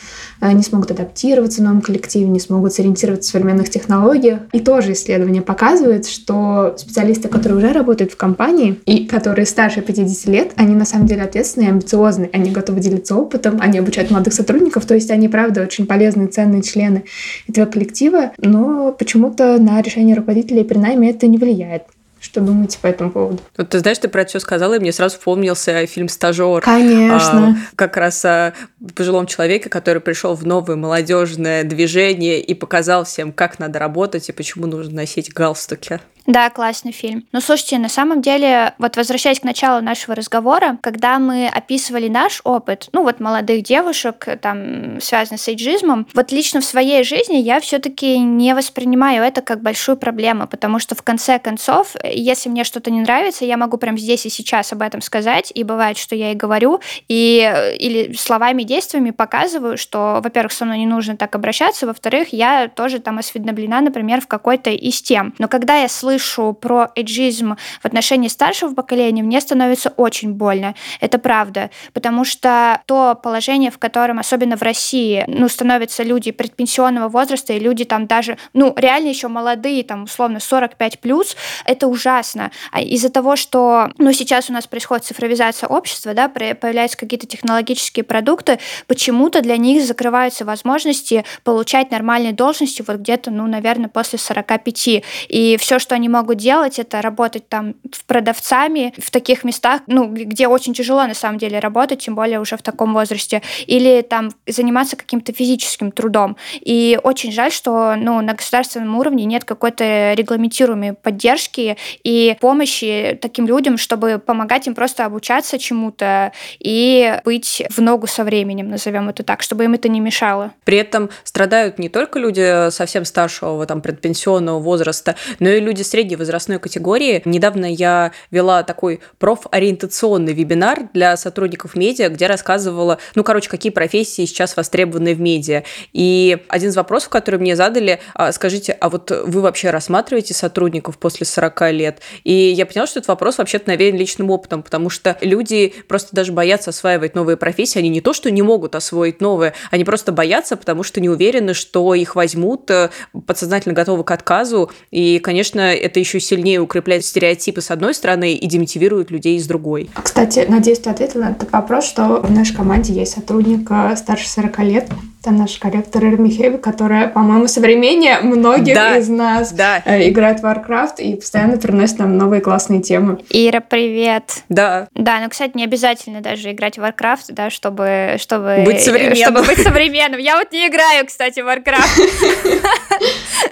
э, 0.42 0.52
не 0.52 0.62
смогут 0.62 0.92
адаптироваться 0.92 1.62
в 1.62 1.64
новом 1.64 1.80
коллективе, 1.80 2.28
не 2.28 2.42
смогут 2.42 2.74
сориентироваться 2.74 3.30
в 3.30 3.32
современных 3.32 3.70
технологиях. 3.70 4.42
И 4.52 4.60
тоже 4.60 4.92
исследование 4.92 5.42
показывает, 5.42 6.06
что 6.06 6.76
специалисты, 6.78 7.30
которые 7.30 7.60
уже 7.60 7.72
работают 7.72 8.12
в 8.12 8.18
компании 8.18 8.82
и 8.86 9.06
которые 9.06 9.46
старше 9.46 9.80
50 9.80 10.26
лет, 10.26 10.52
они 10.58 10.76
на 10.76 10.84
самом 10.84 11.08
деле 11.08 11.22
ответственные 11.22 11.70
и 11.70 11.72
амбициозные, 11.72 12.30
они 12.34 12.52
готовы 12.52 12.82
делиться 12.82 13.21
опытом, 13.22 13.60
они 13.62 13.80
обучают 13.80 14.12
молодых 14.12 14.34
сотрудников, 14.34 14.86
то 14.86 14.96
есть 14.96 15.12
они, 15.12 15.30
правда, 15.30 15.62
очень 15.62 15.86
полезные, 15.86 16.28
ценные 16.28 16.62
члены 16.62 17.04
этого 17.48 17.66
коллектива, 17.66 18.32
но 18.38 18.92
почему-то 18.92 19.60
на 19.60 19.82
решение 19.82 20.16
руководителей 20.16 20.64
при 20.64 20.78
найме 20.78 21.10
это 21.10 21.28
не 21.28 21.38
влияет. 21.38 21.84
Что 22.22 22.40
думаете 22.40 22.78
по 22.80 22.86
этому 22.86 23.10
поводу? 23.10 23.40
Вот 23.58 23.70
ты 23.70 23.80
знаешь, 23.80 23.98
ты 23.98 24.08
про 24.08 24.22
это 24.22 24.30
все 24.30 24.40
сказала, 24.40 24.76
и 24.76 24.80
мне 24.80 24.92
сразу 24.92 25.18
вспомнился 25.18 25.88
фильм 25.88 26.08
Стажер. 26.08 26.62
Конечно. 26.62 27.58
А, 27.58 27.76
как 27.76 27.98
раз 27.98 28.24
о 28.24 28.54
пожилом 28.96 29.26
человеке, 29.26 29.70
который 29.70 30.04
пришел 30.04 30.36
в 30.36 30.46
новое 30.46 30.76
молодежное 30.76 31.64
движение 31.64 32.40
и 32.40 32.54
показал 32.54 33.06
всем, 33.06 33.32
как 33.32 33.58
надо 33.58 33.80
работать 33.80 34.30
и 34.30 34.34
почему 34.34 34.68
нужно 34.68 34.98
носить 34.98 35.34
галстуки. 35.34 36.00
Да, 36.28 36.50
классный 36.50 36.92
фильм. 36.92 37.26
Но 37.32 37.42
слушайте, 37.42 37.78
на 37.80 37.90
самом 37.90 38.22
деле, 38.22 38.74
вот 38.78 38.96
возвращаясь 38.96 39.40
к 39.40 39.44
началу 39.44 39.82
нашего 39.82 40.16
разговора, 40.16 40.78
когда 40.82 41.20
мы 41.20 41.48
описывали 41.48 42.08
наш 42.08 42.42
опыт, 42.44 42.90
ну 42.94 43.04
вот 43.04 43.20
молодых 43.20 43.64
девушек, 43.64 44.28
там, 44.42 45.02
связанных 45.02 45.42
с 45.42 45.48
эйджизмом, 45.48 46.08
вот 46.14 46.32
лично 46.32 46.62
в 46.62 46.66
своей 46.66 47.04
жизни 47.04 47.38
я 47.38 47.60
все-таки 47.60 48.20
не 48.20 48.54
воспринимаю 48.54 49.24
это 49.24 49.42
как 49.42 49.62
большую 49.62 49.98
проблему, 49.98 50.48
потому 50.48 50.80
что 50.80 50.96
в 50.96 51.02
конце 51.02 51.40
концов, 51.40 51.96
если 52.04 52.50
мне 52.50 52.64
что-то 52.64 52.92
не 52.92 53.02
нравится, 53.02 53.44
я 53.46 53.58
могу 53.58 53.78
прямо 53.78 53.98
здесь 53.98 54.26
и 54.26 54.30
сейчас 54.30 54.72
об 54.74 54.82
этом 54.84 55.02
сказать, 55.02 55.52
и 55.54 55.64
бывает, 55.64 55.98
что 55.98 56.16
я 56.16 56.32
и 56.32 56.36
говорю, 56.36 56.80
и 57.08 57.52
или 57.80 58.14
словами, 58.14 58.64
действиями 58.64 59.12
показываю, 59.12 59.78
что, 59.78 60.22
во-первых, 60.24 60.52
со 60.52 60.66
мной 60.66 60.78
не 60.78 60.86
нужно 60.86 61.18
так 61.18 61.36
обращаться, 61.36 61.88
во-вторых, 61.88 62.30
я 62.32 62.68
тоже 62.68 63.00
там 63.00 63.18
осведомлена, 63.18 63.82
например, 63.82 64.22
в 64.22 64.28
какой-то 64.28 64.70
из 64.70 65.02
тем. 65.02 65.34
Но 65.40 65.48
когда 65.48 65.78
я 65.78 65.90
слышу 65.90 66.11
слышу 66.12 66.54
про 66.54 66.92
эйджизм 66.96 67.56
в 67.82 67.86
отношении 67.86 68.28
старшего 68.28 68.74
поколения, 68.74 69.24
мне 69.24 69.40
становится 69.40 69.94
очень 69.96 70.34
больно. 70.34 70.76
Это 71.00 71.20
правда. 71.20 71.70
Потому 71.94 72.26
что 72.26 72.82
то 72.86 73.16
положение, 73.16 73.72
в 73.72 73.78
котором, 73.78 74.20
особенно 74.20 74.58
в 74.58 74.62
России, 74.62 75.24
ну, 75.28 75.48
становятся 75.48 76.04
люди 76.04 76.32
предпенсионного 76.32 77.08
возраста 77.08 77.54
и 77.54 77.60
люди 77.60 77.86
там 77.86 78.08
даже, 78.08 78.38
ну, 78.54 78.74
реально 78.76 79.08
еще 79.08 79.30
молодые, 79.30 79.84
там, 79.84 80.04
условно, 80.04 80.40
45 80.40 81.00
плюс, 81.00 81.38
это 81.66 81.88
ужасно. 81.88 82.52
А 82.72 82.82
из-за 82.82 83.10
того, 83.10 83.38
что, 83.38 83.92
ну, 83.98 84.12
сейчас 84.12 84.50
у 84.50 84.54
нас 84.54 84.68
происходит 84.68 85.06
цифровизация 85.06 85.68
общества, 85.68 86.14
да, 86.14 86.28
появляются 86.28 86.98
какие-то 86.98 87.26
технологические 87.26 88.04
продукты, 88.04 88.60
почему-то 88.88 89.42
для 89.42 89.56
них 89.56 89.86
закрываются 89.86 90.44
возможности 90.44 91.24
получать 91.44 91.92
нормальные 91.92 92.34
должности 92.34 92.84
вот 92.86 92.98
где-то, 92.98 93.32
ну, 93.32 93.48
наверное, 93.48 93.90
после 93.90 94.20
45. 94.20 95.04
И 95.30 95.58
все, 95.60 95.80
что 95.80 95.96
они 96.02 96.10
могут 96.10 96.38
делать, 96.38 96.80
это 96.80 97.00
работать 97.00 97.48
там 97.48 97.76
в 97.92 98.04
продавцами 98.06 98.92
в 98.98 99.12
таких 99.12 99.44
местах, 99.44 99.82
ну, 99.86 100.08
где 100.08 100.48
очень 100.48 100.74
тяжело 100.74 101.06
на 101.06 101.14
самом 101.14 101.38
деле 101.38 101.60
работать, 101.60 102.00
тем 102.00 102.16
более 102.16 102.40
уже 102.40 102.58
в 102.58 102.64
таком 102.64 102.94
возрасте, 102.94 103.44
или 103.68 104.02
там 104.02 104.32
заниматься 104.48 104.96
каким-то 104.96 105.32
физическим 105.32 105.92
трудом. 105.92 106.38
И 106.60 107.00
очень 107.04 107.32
жаль, 107.32 107.52
что 107.52 107.96
ну, 107.96 108.20
на 108.22 108.34
государственном 108.34 108.98
уровне 108.98 109.26
нет 109.26 109.44
какой-то 109.44 110.14
регламентируемой 110.14 110.94
поддержки 110.94 111.78
и 112.04 112.36
помощи 112.42 113.20
таким 113.22 113.46
людям, 113.46 113.78
чтобы 113.78 114.18
помогать 114.18 114.66
им 114.66 114.74
просто 114.74 115.06
обучаться 115.06 115.60
чему-то 115.60 116.32
и 116.60 117.20
быть 117.26 117.62
в 117.70 117.80
ногу 117.80 118.08
со 118.08 118.24
временем, 118.24 118.70
назовем 118.70 119.08
это 119.10 119.22
так, 119.22 119.44
чтобы 119.44 119.66
им 119.66 119.76
это 119.76 119.88
не 119.88 120.00
мешало. 120.00 120.52
При 120.64 120.78
этом 120.78 121.12
страдают 121.24 121.78
не 121.78 121.90
только 121.90 122.18
люди 122.18 122.72
совсем 122.72 123.06
старшего, 123.06 123.64
там, 123.68 123.82
предпенсионного 123.82 124.60
возраста, 124.60 125.16
но 125.38 125.50
и 125.50 125.60
люди 125.60 125.84
средней 125.92 126.16
возрастной 126.16 126.58
категории. 126.60 127.22
Недавно 127.26 127.66
я 127.66 128.14
вела 128.32 128.64
такой 128.64 129.02
профориентационный 129.20 130.34
вебинар 130.34 130.90
для 130.94 131.18
сотрудников 131.18 131.76
медиа, 131.76 132.10
где 132.10 132.28
рассказывала, 132.28 132.98
ну, 133.16 133.24
короче, 133.24 133.50
какие 133.50 133.72
профессии 133.72 134.26
сейчас 134.26 134.56
востребованы 134.56 135.14
в 135.14 135.20
медиа. 135.20 135.64
И 135.92 136.38
один 136.48 136.70
из 136.70 136.76
вопросов, 136.78 137.10
который 137.10 137.40
мне 137.40 137.56
задали, 137.56 138.00
а, 138.14 138.32
скажите, 138.32 138.72
а 138.72 138.90
вот 138.90 139.12
вы 139.12 139.42
вообще 139.42 139.70
рассматриваете 139.70 140.34
сотрудников 140.34 140.98
после 140.98 141.26
40 141.26 141.72
лет? 141.72 142.00
И 142.24 142.32
я 142.34 142.66
поняла, 142.66 142.88
что 142.88 143.00
этот 143.00 143.10
вопрос 143.10 143.38
вообще-то 143.38 143.70
навеян 143.70 143.96
личным 143.96 144.32
опытом, 144.32 144.64
потому 144.64 144.90
что 144.90 145.18
люди 145.22 145.74
просто 145.88 146.16
даже 146.16 146.32
боятся 146.32 146.70
осваивать 146.70 147.16
новые 147.16 147.36
профессии. 147.36 147.80
Они 147.80 147.90
не 147.90 148.02
то, 148.02 148.14
что 148.14 148.32
не 148.32 148.42
могут 148.42 148.76
освоить 148.76 149.20
новые, 149.20 149.54
они 149.72 149.84
просто 149.84 150.14
боятся, 150.14 150.56
потому 150.56 150.84
что 150.84 151.02
не 151.02 151.10
уверены, 151.10 151.54
что 151.54 151.94
их 151.94 152.16
возьмут, 152.16 152.72
э, 152.72 152.90
подсознательно 153.28 153.76
готовы 153.76 154.06
к 154.06 154.12
отказу. 154.12 154.72
И, 154.92 155.20
конечно, 155.20 155.81
это 155.82 156.00
еще 156.00 156.20
сильнее 156.20 156.60
укрепляет 156.60 157.06
стереотипы 157.06 157.62
с 157.62 157.72
одной 157.72 157.94
стороны 157.94 158.34
и 158.34 158.48
демотивирует 158.48 159.12
людей 159.12 159.40
с 159.40 159.46
другой. 159.48 159.90
Кстати, 160.02 160.46
надеюсь, 160.48 160.80
ты 160.80 160.90
ответила 160.90 161.24
на 161.24 161.32
этот 161.32 161.52
вопрос, 161.52 161.86
что 161.86 162.22
в 162.22 162.32
нашей 162.32 162.56
команде 162.56 162.94
есть 162.94 163.14
сотрудник 163.14 163.70
э, 163.70 163.96
старше 163.96 164.30
40 164.30 164.60
лет, 164.60 164.90
это 165.22 165.32
наш 165.32 165.60
корректор 165.60 166.04
Ира 166.04 166.58
которая, 166.58 167.08
по-моему, 167.08 167.48
современнее 167.48 168.22
многих 168.22 168.74
да, 168.74 168.98
из 168.98 169.08
нас 169.08 169.52
да. 169.52 169.82
Э, 169.86 170.10
играет 170.10 170.40
в 170.40 170.46
Warcraft 170.46 170.96
и 170.98 171.16
постоянно 171.16 171.58
приносит 171.58 172.00
нам 172.00 172.18
новые 172.18 172.42
классные 172.42 172.82
темы. 172.82 173.20
Ира, 173.30 173.60
привет. 173.60 174.44
Да. 174.50 174.88
Да, 174.96 175.20
но, 175.20 175.30
кстати, 175.30 175.52
не 175.56 175.64
обязательно 175.64 176.22
даже 176.22 176.52
играть 176.52 176.80
в 176.80 176.82
Warcraft, 176.82 177.26
да, 177.30 177.52
чтобы, 177.52 178.16
чтобы, 178.18 178.64
быть 178.66 178.82
современным. 178.82 179.16
чтобы 179.16 179.44
быть 179.44 179.62
современным. 179.62 180.20
Я 180.20 180.38
вот 180.38 180.52
не 180.52 180.68
играю, 180.68 181.06
кстати, 181.06 181.40
в 181.42 181.48
Warcraft. 181.48 182.62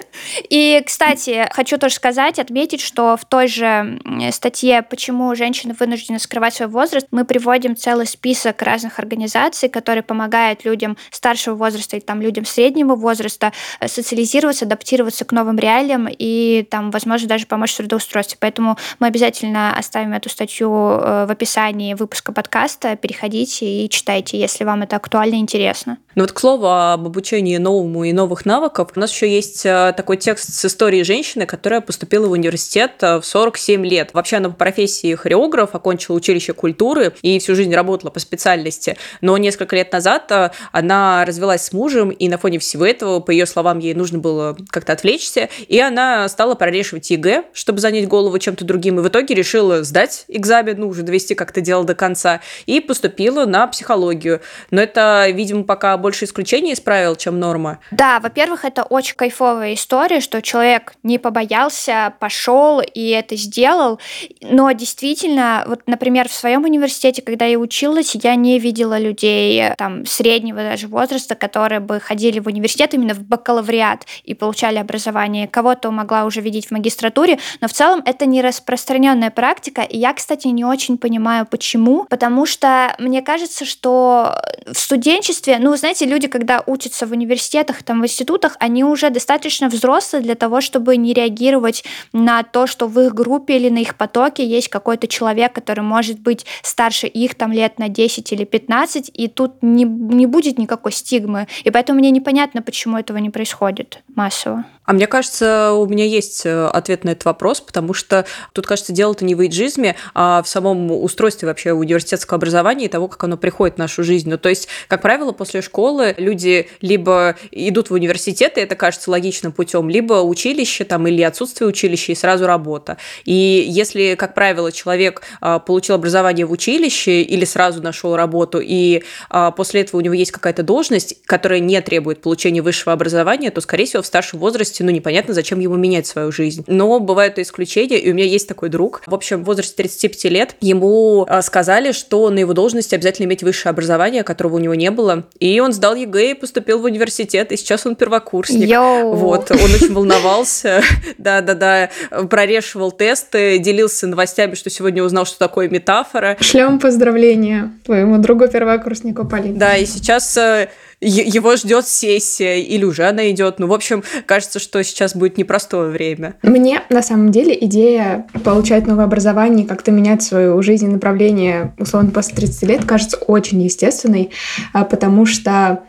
И, 0.48 0.82
кстати, 0.84 1.48
хочу 1.52 1.78
тоже 1.78 1.94
сказать, 1.94 2.19
отметить, 2.38 2.80
что 2.80 3.16
в 3.16 3.24
той 3.24 3.48
же 3.48 4.00
статье 4.32 4.82
«Почему 4.82 5.34
женщины 5.34 5.74
вынуждены 5.78 6.18
скрывать 6.18 6.54
свой 6.54 6.68
возраст» 6.68 7.06
мы 7.10 7.24
приводим 7.24 7.76
целый 7.76 8.06
список 8.06 8.62
разных 8.62 8.98
организаций, 8.98 9.68
которые 9.68 10.02
помогают 10.02 10.64
людям 10.64 10.96
старшего 11.10 11.54
возраста 11.54 11.96
и 11.96 12.00
там 12.00 12.20
людям 12.20 12.44
среднего 12.44 12.94
возраста 12.94 13.52
э, 13.80 13.88
социализироваться, 13.88 14.64
адаптироваться 14.64 15.24
к 15.24 15.32
новым 15.32 15.58
реалиям 15.58 16.08
и 16.10 16.66
там, 16.70 16.90
возможно, 16.90 17.28
даже 17.28 17.46
помочь 17.46 17.72
в 17.72 17.76
трудоустройстве. 17.76 18.36
Поэтому 18.40 18.76
мы 18.98 19.06
обязательно 19.06 19.76
оставим 19.76 20.12
эту 20.12 20.28
статью 20.28 20.70
э, 20.70 21.26
в 21.26 21.30
описании 21.30 21.94
выпуска 21.94 22.32
подкаста. 22.32 22.96
Переходите 22.96 23.66
и 23.66 23.88
читайте, 23.88 24.38
если 24.38 24.64
вам 24.64 24.82
это 24.82 24.96
актуально 24.96 25.36
и 25.36 25.38
интересно. 25.38 25.98
Ну 26.20 26.24
вот, 26.24 26.32
к 26.32 26.38
слову, 26.38 26.66
об 26.66 27.06
обучении 27.06 27.56
новому 27.56 28.04
и 28.04 28.12
новых 28.12 28.44
навыков, 28.44 28.90
у 28.94 29.00
нас 29.00 29.10
еще 29.10 29.26
есть 29.26 29.64
э, 29.64 29.94
такой 29.96 30.18
текст 30.18 30.52
с 30.52 30.64
историей 30.66 31.02
женщины, 31.02 31.46
которая 31.46 31.80
поступила 31.80 32.26
в 32.26 32.32
университет 32.32 32.92
в 33.00 33.22
47 33.22 33.86
лет. 33.86 34.10
Вообще 34.12 34.36
она 34.36 34.50
по 34.50 34.54
профессии 34.54 35.14
хореограф, 35.14 35.74
окончила 35.74 36.16
училище 36.16 36.52
культуры 36.52 37.14
и 37.22 37.38
всю 37.38 37.54
жизнь 37.54 37.74
работала 37.74 38.10
по 38.10 38.20
специальности. 38.20 38.98
Но 39.22 39.38
несколько 39.38 39.74
лет 39.76 39.92
назад 39.92 40.30
она 40.72 41.24
развела 41.24 41.40
развелась 41.40 41.62
с 41.62 41.72
мужем, 41.72 42.10
и 42.10 42.28
на 42.28 42.36
фоне 42.36 42.58
всего 42.58 42.84
этого, 42.84 43.20
по 43.20 43.30
ее 43.30 43.46
словам, 43.46 43.78
ей 43.78 43.94
нужно 43.94 44.18
было 44.18 44.56
как-то 44.68 44.92
отвлечься, 44.92 45.48
и 45.68 45.80
она 45.80 46.28
стала 46.28 46.54
прорешивать 46.54 47.10
ЕГЭ, 47.10 47.44
чтобы 47.54 47.78
занять 47.78 48.06
голову 48.06 48.38
чем-то 48.38 48.66
другим, 48.66 48.98
и 48.98 49.02
в 49.02 49.08
итоге 49.08 49.34
решила 49.34 49.82
сдать 49.84 50.24
экзамен, 50.28 50.78
ну, 50.78 50.88
уже 50.88 51.02
довести 51.02 51.34
как-то 51.34 51.62
дело 51.62 51.84
до 51.84 51.94
конца, 51.94 52.40
и 52.66 52.80
поступила 52.80 53.46
на 53.46 53.66
психологию. 53.68 54.42
Но 54.70 54.82
это, 54.82 55.26
видимо, 55.30 55.64
пока 55.64 55.96
больше 55.96 56.09
исключение 56.22 56.74
из 56.74 56.80
правил, 56.80 57.16
чем 57.16 57.38
норма. 57.38 57.78
Да, 57.90 58.20
во-первых, 58.20 58.64
это 58.64 58.82
очень 58.82 59.16
кайфовая 59.16 59.74
история, 59.74 60.20
что 60.20 60.42
человек 60.42 60.94
не 61.02 61.18
побоялся, 61.18 62.14
пошел 62.18 62.80
и 62.80 63.08
это 63.08 63.36
сделал, 63.36 64.00
но 64.40 64.70
действительно, 64.72 65.64
вот, 65.66 65.82
например, 65.86 66.28
в 66.28 66.32
своем 66.32 66.64
университете, 66.64 67.22
когда 67.22 67.46
я 67.46 67.58
училась, 67.58 68.14
я 68.14 68.34
не 68.34 68.58
видела 68.58 68.98
людей 68.98 69.74
там 69.76 70.06
среднего 70.06 70.62
даже 70.62 70.88
возраста, 70.88 71.34
которые 71.34 71.80
бы 71.80 72.00
ходили 72.00 72.40
в 72.40 72.46
университет 72.46 72.94
именно 72.94 73.14
в 73.14 73.22
бакалавриат 73.22 74.06
и 74.24 74.34
получали 74.34 74.78
образование. 74.78 75.48
Кого-то 75.48 75.90
могла 75.90 76.24
уже 76.24 76.40
видеть 76.40 76.68
в 76.68 76.70
магистратуре, 76.70 77.38
но 77.60 77.68
в 77.68 77.72
целом 77.72 78.02
это 78.04 78.26
не 78.26 78.42
распространенная 78.42 79.30
практика. 79.30 79.82
И 79.82 79.98
я, 79.98 80.12
кстати, 80.12 80.48
не 80.48 80.64
очень 80.64 80.98
понимаю, 80.98 81.46
почему. 81.46 82.04
Потому 82.04 82.46
что 82.46 82.94
мне 82.98 83.22
кажется, 83.22 83.64
что 83.64 84.34
в 84.66 84.78
студенчестве, 84.78 85.58
ну, 85.58 85.74
знаете, 85.76 85.89
люди, 86.06 86.28
когда 86.28 86.62
учатся 86.66 87.06
в 87.06 87.12
университетах, 87.12 87.82
там, 87.82 88.00
в 88.00 88.04
институтах, 88.04 88.56
они 88.60 88.84
уже 88.84 89.10
достаточно 89.10 89.68
взрослые 89.68 90.22
для 90.22 90.34
того, 90.34 90.60
чтобы 90.60 90.96
не 90.96 91.12
реагировать 91.12 91.84
на 92.12 92.42
то, 92.42 92.66
что 92.66 92.86
в 92.86 92.98
их 93.00 93.14
группе 93.14 93.56
или 93.56 93.68
на 93.68 93.78
их 93.78 93.96
потоке 93.96 94.46
есть 94.46 94.68
какой-то 94.68 95.06
человек, 95.06 95.52
который 95.52 95.82
может 95.82 96.20
быть 96.20 96.46
старше 96.62 97.06
их 97.06 97.34
там 97.34 97.52
лет 97.52 97.78
на 97.78 97.88
10 97.88 98.32
или 98.32 98.44
15, 98.44 99.10
и 99.12 99.28
тут 99.28 99.62
не, 99.62 99.84
не 99.84 100.26
будет 100.26 100.58
никакой 100.58 100.92
стигмы. 100.92 101.48
И 101.64 101.70
поэтому 101.70 101.98
мне 101.98 102.10
непонятно, 102.10 102.62
почему 102.62 102.98
этого 102.98 103.18
не 103.18 103.30
происходит 103.30 104.02
массово. 104.14 104.64
А 104.90 104.92
мне 104.92 105.06
кажется, 105.06 105.72
у 105.74 105.86
меня 105.86 106.04
есть 106.04 106.44
э, 106.44 106.66
ответ 106.66 107.04
на 107.04 107.10
этот 107.10 107.24
вопрос, 107.24 107.60
потому 107.60 107.94
что 107.94 108.26
тут, 108.52 108.66
кажется, 108.66 108.92
дело-то 108.92 109.24
не 109.24 109.36
в 109.36 109.40
эйджизме, 109.40 109.94
а 110.14 110.42
в 110.42 110.48
самом 110.48 110.90
устройстве 110.90 111.46
вообще 111.46 111.72
университетского 111.72 112.38
образования 112.38 112.86
и 112.86 112.88
того, 112.88 113.06
как 113.06 113.22
оно 113.22 113.36
приходит 113.36 113.76
в 113.76 113.78
нашу 113.78 114.02
жизнь. 114.02 114.28
Ну, 114.28 114.36
то 114.36 114.48
есть, 114.48 114.66
как 114.88 115.00
правило, 115.00 115.30
после 115.30 115.62
школы 115.62 116.12
люди 116.18 116.68
либо 116.80 117.36
идут 117.52 117.90
в 117.90 117.94
университет, 117.94 118.58
и 118.58 118.62
это 118.62 118.74
кажется 118.74 119.12
логичным 119.12 119.52
путем, 119.52 119.88
либо 119.88 120.14
училище 120.14 120.82
там 120.82 121.06
или 121.06 121.22
отсутствие 121.22 121.68
училища, 121.68 122.10
и 122.10 122.16
сразу 122.16 122.48
работа. 122.48 122.96
И 123.24 123.64
если, 123.68 124.16
как 124.16 124.34
правило, 124.34 124.72
человек 124.72 125.22
а, 125.40 125.60
получил 125.60 125.94
образование 125.94 126.46
в 126.46 126.50
училище 126.50 127.22
или 127.22 127.44
сразу 127.44 127.80
нашел 127.80 128.16
работу, 128.16 128.58
и 128.60 129.04
а, 129.28 129.52
после 129.52 129.82
этого 129.82 130.00
у 130.00 130.02
него 130.02 130.14
есть 130.14 130.32
какая-то 130.32 130.64
должность, 130.64 131.14
которая 131.26 131.60
не 131.60 131.80
требует 131.80 132.22
получения 132.22 132.60
высшего 132.60 132.92
образования, 132.92 133.52
то, 133.52 133.60
скорее 133.60 133.84
всего, 133.84 134.02
в 134.02 134.06
старшем 134.06 134.40
возрасте 134.40 134.79
возрасте, 134.80 134.84
ну, 134.84 134.90
непонятно, 134.90 135.34
зачем 135.34 135.60
ему 135.60 135.76
менять 135.76 136.06
свою 136.06 136.32
жизнь. 136.32 136.64
Но 136.66 136.98
бывают 137.00 137.38
и 137.38 137.42
исключения, 137.42 137.98
и 137.98 138.10
у 138.10 138.14
меня 138.14 138.26
есть 138.26 138.48
такой 138.48 138.68
друг. 138.68 139.02
В 139.06 139.14
общем, 139.14 139.42
в 139.42 139.46
возрасте 139.46 139.74
35 139.76 140.24
лет 140.24 140.56
ему 140.60 141.26
а, 141.28 141.42
сказали, 141.42 141.92
что 141.92 142.30
на 142.30 142.38
его 142.38 142.52
должности 142.52 142.94
обязательно 142.94 143.26
иметь 143.26 143.42
высшее 143.42 143.70
образование, 143.70 144.22
которого 144.22 144.56
у 144.56 144.58
него 144.58 144.74
не 144.74 144.90
было. 144.90 145.24
И 145.38 145.60
он 145.60 145.72
сдал 145.72 145.94
ЕГЭ 145.94 146.32
и 146.32 146.34
поступил 146.34 146.80
в 146.80 146.84
университет, 146.84 147.52
и 147.52 147.56
сейчас 147.56 147.86
он 147.86 147.96
первокурсник. 147.96 148.68
Yo. 148.68 149.14
Вот, 149.14 149.50
он 149.50 149.58
очень 149.58 149.92
волновался, 149.92 150.82
да-да-да, 151.18 151.90
прорешивал 152.28 152.92
тесты, 152.92 153.58
делился 153.58 154.06
новостями, 154.06 154.54
что 154.54 154.70
сегодня 154.70 155.02
узнал, 155.02 155.26
что 155.26 155.38
такое 155.38 155.68
метафора. 155.68 156.36
Шлем 156.40 156.78
поздравления 156.78 157.72
твоему 157.84 158.18
другу 158.18 158.48
первокурснику 158.48 159.26
Полине. 159.26 159.58
Да, 159.58 159.76
и 159.76 159.86
сейчас 159.86 160.36
э, 160.36 160.68
его 161.00 161.56
ждет 161.56 161.86
сессия, 161.86 162.60
или 162.60 162.84
уже 162.84 163.06
она 163.06 163.30
идет. 163.30 163.58
Ну, 163.58 163.66
в 163.66 163.72
общем, 163.72 164.02
кажется, 164.26 164.58
что 164.58 164.82
сейчас 164.84 165.16
будет 165.16 165.38
непростое 165.38 165.90
время. 165.90 166.34
Мне, 166.42 166.82
на 166.90 167.02
самом 167.02 167.30
деле, 167.30 167.56
идея 167.62 168.26
получать 168.44 168.86
новое 168.86 169.04
образование, 169.04 169.66
как-то 169.66 169.90
менять 169.90 170.22
свою 170.22 170.60
жизнь 170.62 170.86
и 170.86 170.88
направление, 170.88 171.74
условно, 171.78 172.10
после 172.10 172.34
30 172.36 172.62
лет, 172.64 172.84
кажется 172.84 173.16
очень 173.16 173.62
естественной, 173.62 174.30
а, 174.72 174.84
потому 174.84 175.26
что 175.26 175.84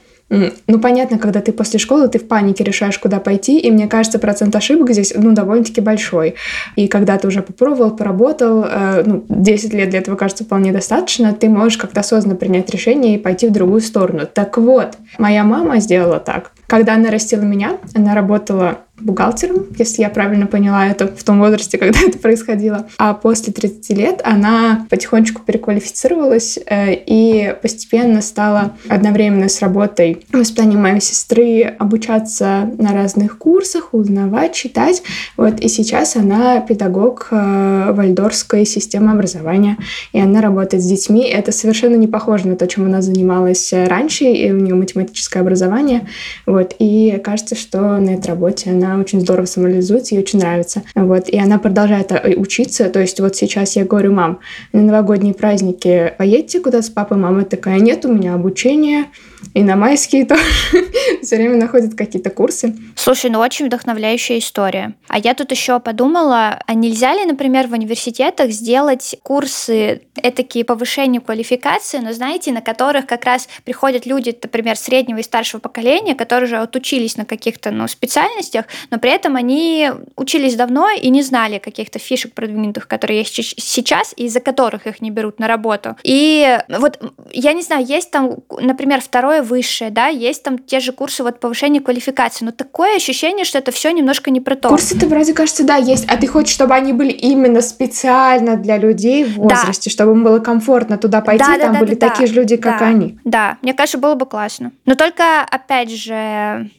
ну, 0.67 0.79
понятно, 0.79 1.17
когда 1.19 1.41
ты 1.41 1.51
после 1.51 1.77
школы, 1.77 2.07
ты 2.07 2.17
в 2.17 2.27
панике 2.27 2.63
решаешь, 2.63 2.97
куда 2.97 3.19
пойти, 3.19 3.59
и 3.59 3.69
мне 3.69 3.87
кажется, 3.87 4.17
процент 4.17 4.55
ошибок 4.55 4.91
здесь, 4.91 5.13
ну, 5.15 5.33
довольно-таки 5.33 5.81
большой. 5.81 6.35
И 6.77 6.87
когда 6.87 7.17
ты 7.17 7.27
уже 7.27 7.41
попробовал, 7.41 7.91
поработал, 7.91 8.63
э, 8.63 9.03
ну, 9.05 9.25
10 9.27 9.73
лет 9.73 9.89
для 9.89 9.99
этого 9.99 10.15
кажется 10.15 10.45
вполне 10.45 10.71
достаточно, 10.71 11.33
ты 11.33 11.49
можешь 11.49 11.77
как-то 11.77 11.99
осознанно 11.99 12.37
принять 12.37 12.69
решение 12.69 13.15
и 13.15 13.17
пойти 13.17 13.47
в 13.47 13.51
другую 13.51 13.81
сторону. 13.81 14.21
Так 14.31 14.57
вот, 14.57 14.97
моя 15.17 15.43
мама 15.43 15.79
сделала 15.79 16.19
так. 16.19 16.51
Когда 16.71 16.93
она 16.93 17.11
растила 17.11 17.41
меня, 17.41 17.79
она 17.93 18.15
работала 18.15 18.85
бухгалтером, 19.01 19.65
если 19.77 20.01
я 20.01 20.09
правильно 20.09 20.47
поняла 20.47 20.87
это 20.87 21.07
в 21.07 21.23
том 21.23 21.39
возрасте, 21.39 21.77
когда 21.79 21.99
это 21.99 22.17
происходило. 22.17 22.87
А 22.97 23.13
после 23.13 23.53
30 23.53 23.97
лет 23.97 24.21
она 24.23 24.85
потихонечку 24.89 25.41
переквалифицировалась 25.41 26.57
э, 26.65 26.93
и 26.93 27.55
постепенно 27.61 28.21
стала 28.21 28.75
одновременно 28.87 29.49
с 29.49 29.61
работой 29.61 30.25
в 30.31 30.37
воспитании 30.37 30.77
моей 30.77 31.01
сестры 31.01 31.63
обучаться 31.63 32.71
на 32.77 32.93
разных 32.93 33.37
курсах, 33.37 33.93
узнавать, 33.93 34.53
читать. 34.53 35.03
Вот, 35.37 35.59
и 35.59 35.67
сейчас 35.67 36.15
она 36.15 36.59
педагог 36.61 37.27
э, 37.31 37.91
вальдорской 37.91 38.65
системы 38.65 39.11
образования, 39.11 39.77
и 40.13 40.19
она 40.19 40.41
работает 40.41 40.83
с 40.83 40.85
детьми. 40.85 41.23
Это 41.23 41.51
совершенно 41.51 41.95
не 41.95 42.07
похоже 42.07 42.47
на 42.47 42.55
то, 42.55 42.67
чем 42.67 42.85
она 42.85 43.01
занималась 43.01 43.73
раньше, 43.73 44.25
и 44.25 44.51
у 44.51 44.57
нее 44.57 44.75
математическое 44.75 45.39
образование. 45.39 46.07
Вот, 46.45 46.60
и 46.79 47.19
кажется, 47.23 47.55
что 47.55 47.79
на 47.97 48.11
этой 48.11 48.27
работе 48.27 48.71
она 48.71 48.97
очень 48.97 49.21
здорово 49.21 49.45
самореализуется, 49.45 50.15
ей 50.15 50.21
очень 50.21 50.39
нравится. 50.39 50.83
Вот, 50.95 51.29
и 51.29 51.37
она 51.37 51.59
продолжает 51.59 52.11
э, 52.11 52.35
учиться, 52.35 52.89
то 52.89 52.99
есть 52.99 53.19
вот 53.19 53.35
сейчас 53.35 53.75
я 53.75 53.85
говорю, 53.85 54.13
мам, 54.13 54.39
на 54.73 54.81
новогодние 54.81 55.33
праздники 55.33 56.13
поедете 56.17 56.59
куда 56.59 56.81
с 56.81 56.89
папой? 56.89 57.17
Мама 57.17 57.43
такая, 57.43 57.79
нет, 57.79 58.05
у 58.05 58.13
меня 58.13 58.33
обучение, 58.33 59.05
и 59.53 59.63
на 59.63 59.75
майские 59.75 60.25
тоже 60.25 60.41
все 61.21 61.35
время 61.35 61.57
находят 61.57 61.95
какие-то 61.95 62.29
курсы. 62.29 62.75
Слушай, 62.95 63.31
ну 63.31 63.39
очень 63.39 63.65
вдохновляющая 63.65 64.39
история. 64.39 64.93
А 65.07 65.19
я 65.19 65.33
тут 65.33 65.51
еще 65.51 65.79
подумала, 65.79 66.61
а 66.65 66.73
нельзя 66.73 67.13
ли, 67.13 67.25
например, 67.25 67.67
в 67.67 67.73
университетах 67.73 68.51
сделать 68.51 69.15
курсы, 69.23 70.01
этакие 70.15 70.63
повышения 70.63 71.19
квалификации, 71.19 71.97
но 71.99 72.13
знаете, 72.13 72.51
на 72.51 72.61
которых 72.61 73.05
как 73.05 73.25
раз 73.25 73.47
приходят 73.63 74.05
люди, 74.05 74.37
например, 74.41 74.77
среднего 74.77 75.19
и 75.19 75.23
старшего 75.23 75.59
поколения, 75.59 76.15
которые 76.15 76.45
уже 76.45 76.57
отучились 76.57 77.17
на 77.17 77.25
каких-то 77.25 77.71
ну, 77.71 77.87
специальностях, 77.87 78.65
но 78.89 78.99
при 78.99 79.11
этом 79.11 79.35
они 79.35 79.91
учились 80.15 80.55
давно 80.55 80.89
и 80.89 81.09
не 81.09 81.21
знали 81.21 81.59
каких-то 81.59 81.99
фишек 81.99 82.33
продвинутых, 82.33 82.87
которые 82.87 83.19
есть 83.19 83.35
сейчас, 83.35 84.13
и 84.15 84.25
из-за 84.25 84.39
которых 84.39 84.87
их 84.87 85.01
не 85.01 85.11
берут 85.11 85.39
на 85.39 85.47
работу. 85.47 85.97
И 86.03 86.57
вот, 86.69 86.99
я 87.31 87.53
не 87.53 87.61
знаю, 87.61 87.85
есть 87.85 88.11
там, 88.11 88.37
например, 88.59 89.01
второе 89.31 89.43
высшее, 89.43 89.91
да, 89.91 90.07
есть 90.07 90.43
там 90.43 90.57
те 90.57 90.79
же 90.79 90.91
курсы 90.91 91.23
вот 91.23 91.39
повышения 91.39 91.79
квалификации, 91.79 92.43
но 92.43 92.51
такое 92.51 92.97
ощущение, 92.97 93.45
что 93.45 93.57
это 93.57 93.71
все 93.71 93.91
немножко 93.91 94.29
не 94.29 94.41
про 94.41 94.55
то. 94.55 94.69
Курсы-то 94.69 95.07
вроде 95.07 95.33
кажется, 95.33 95.63
да, 95.63 95.77
есть, 95.77 96.05
а 96.07 96.17
ты 96.17 96.27
хочешь, 96.27 96.53
чтобы 96.53 96.73
они 96.73 96.91
были 96.91 97.11
именно 97.11 97.61
специально 97.61 98.57
для 98.57 98.77
людей 98.77 99.23
в 99.23 99.35
возрасте, 99.35 99.89
да. 99.89 99.93
чтобы 99.93 100.11
им 100.11 100.23
было 100.23 100.39
комфортно 100.39 100.97
туда 100.97 101.21
пойти, 101.21 101.45
да, 101.45 101.57
там 101.57 101.73
да, 101.73 101.79
были 101.79 101.95
да, 101.95 102.09
такие 102.09 102.27
да, 102.27 102.33
же 102.33 102.39
люди, 102.41 102.57
как 102.57 102.79
да, 102.79 102.87
они. 102.87 103.19
Да, 103.23 103.57
мне 103.61 103.73
кажется, 103.73 103.97
было 103.97 104.15
бы 104.15 104.25
классно. 104.25 104.71
Но 104.85 104.95
только, 104.95 105.41
опять 105.49 105.91
же, 105.91 106.69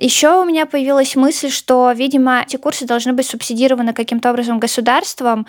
еще 0.00 0.40
у 0.40 0.44
меня 0.44 0.64
появилась 0.64 1.14
мысль, 1.14 1.50
что, 1.50 1.92
видимо, 1.92 2.42
эти 2.46 2.56
курсы 2.56 2.86
должны 2.86 3.12
быть 3.12 3.26
субсидированы 3.26 3.92
каким-то 3.92 4.30
образом 4.30 4.58
государством. 4.58 5.46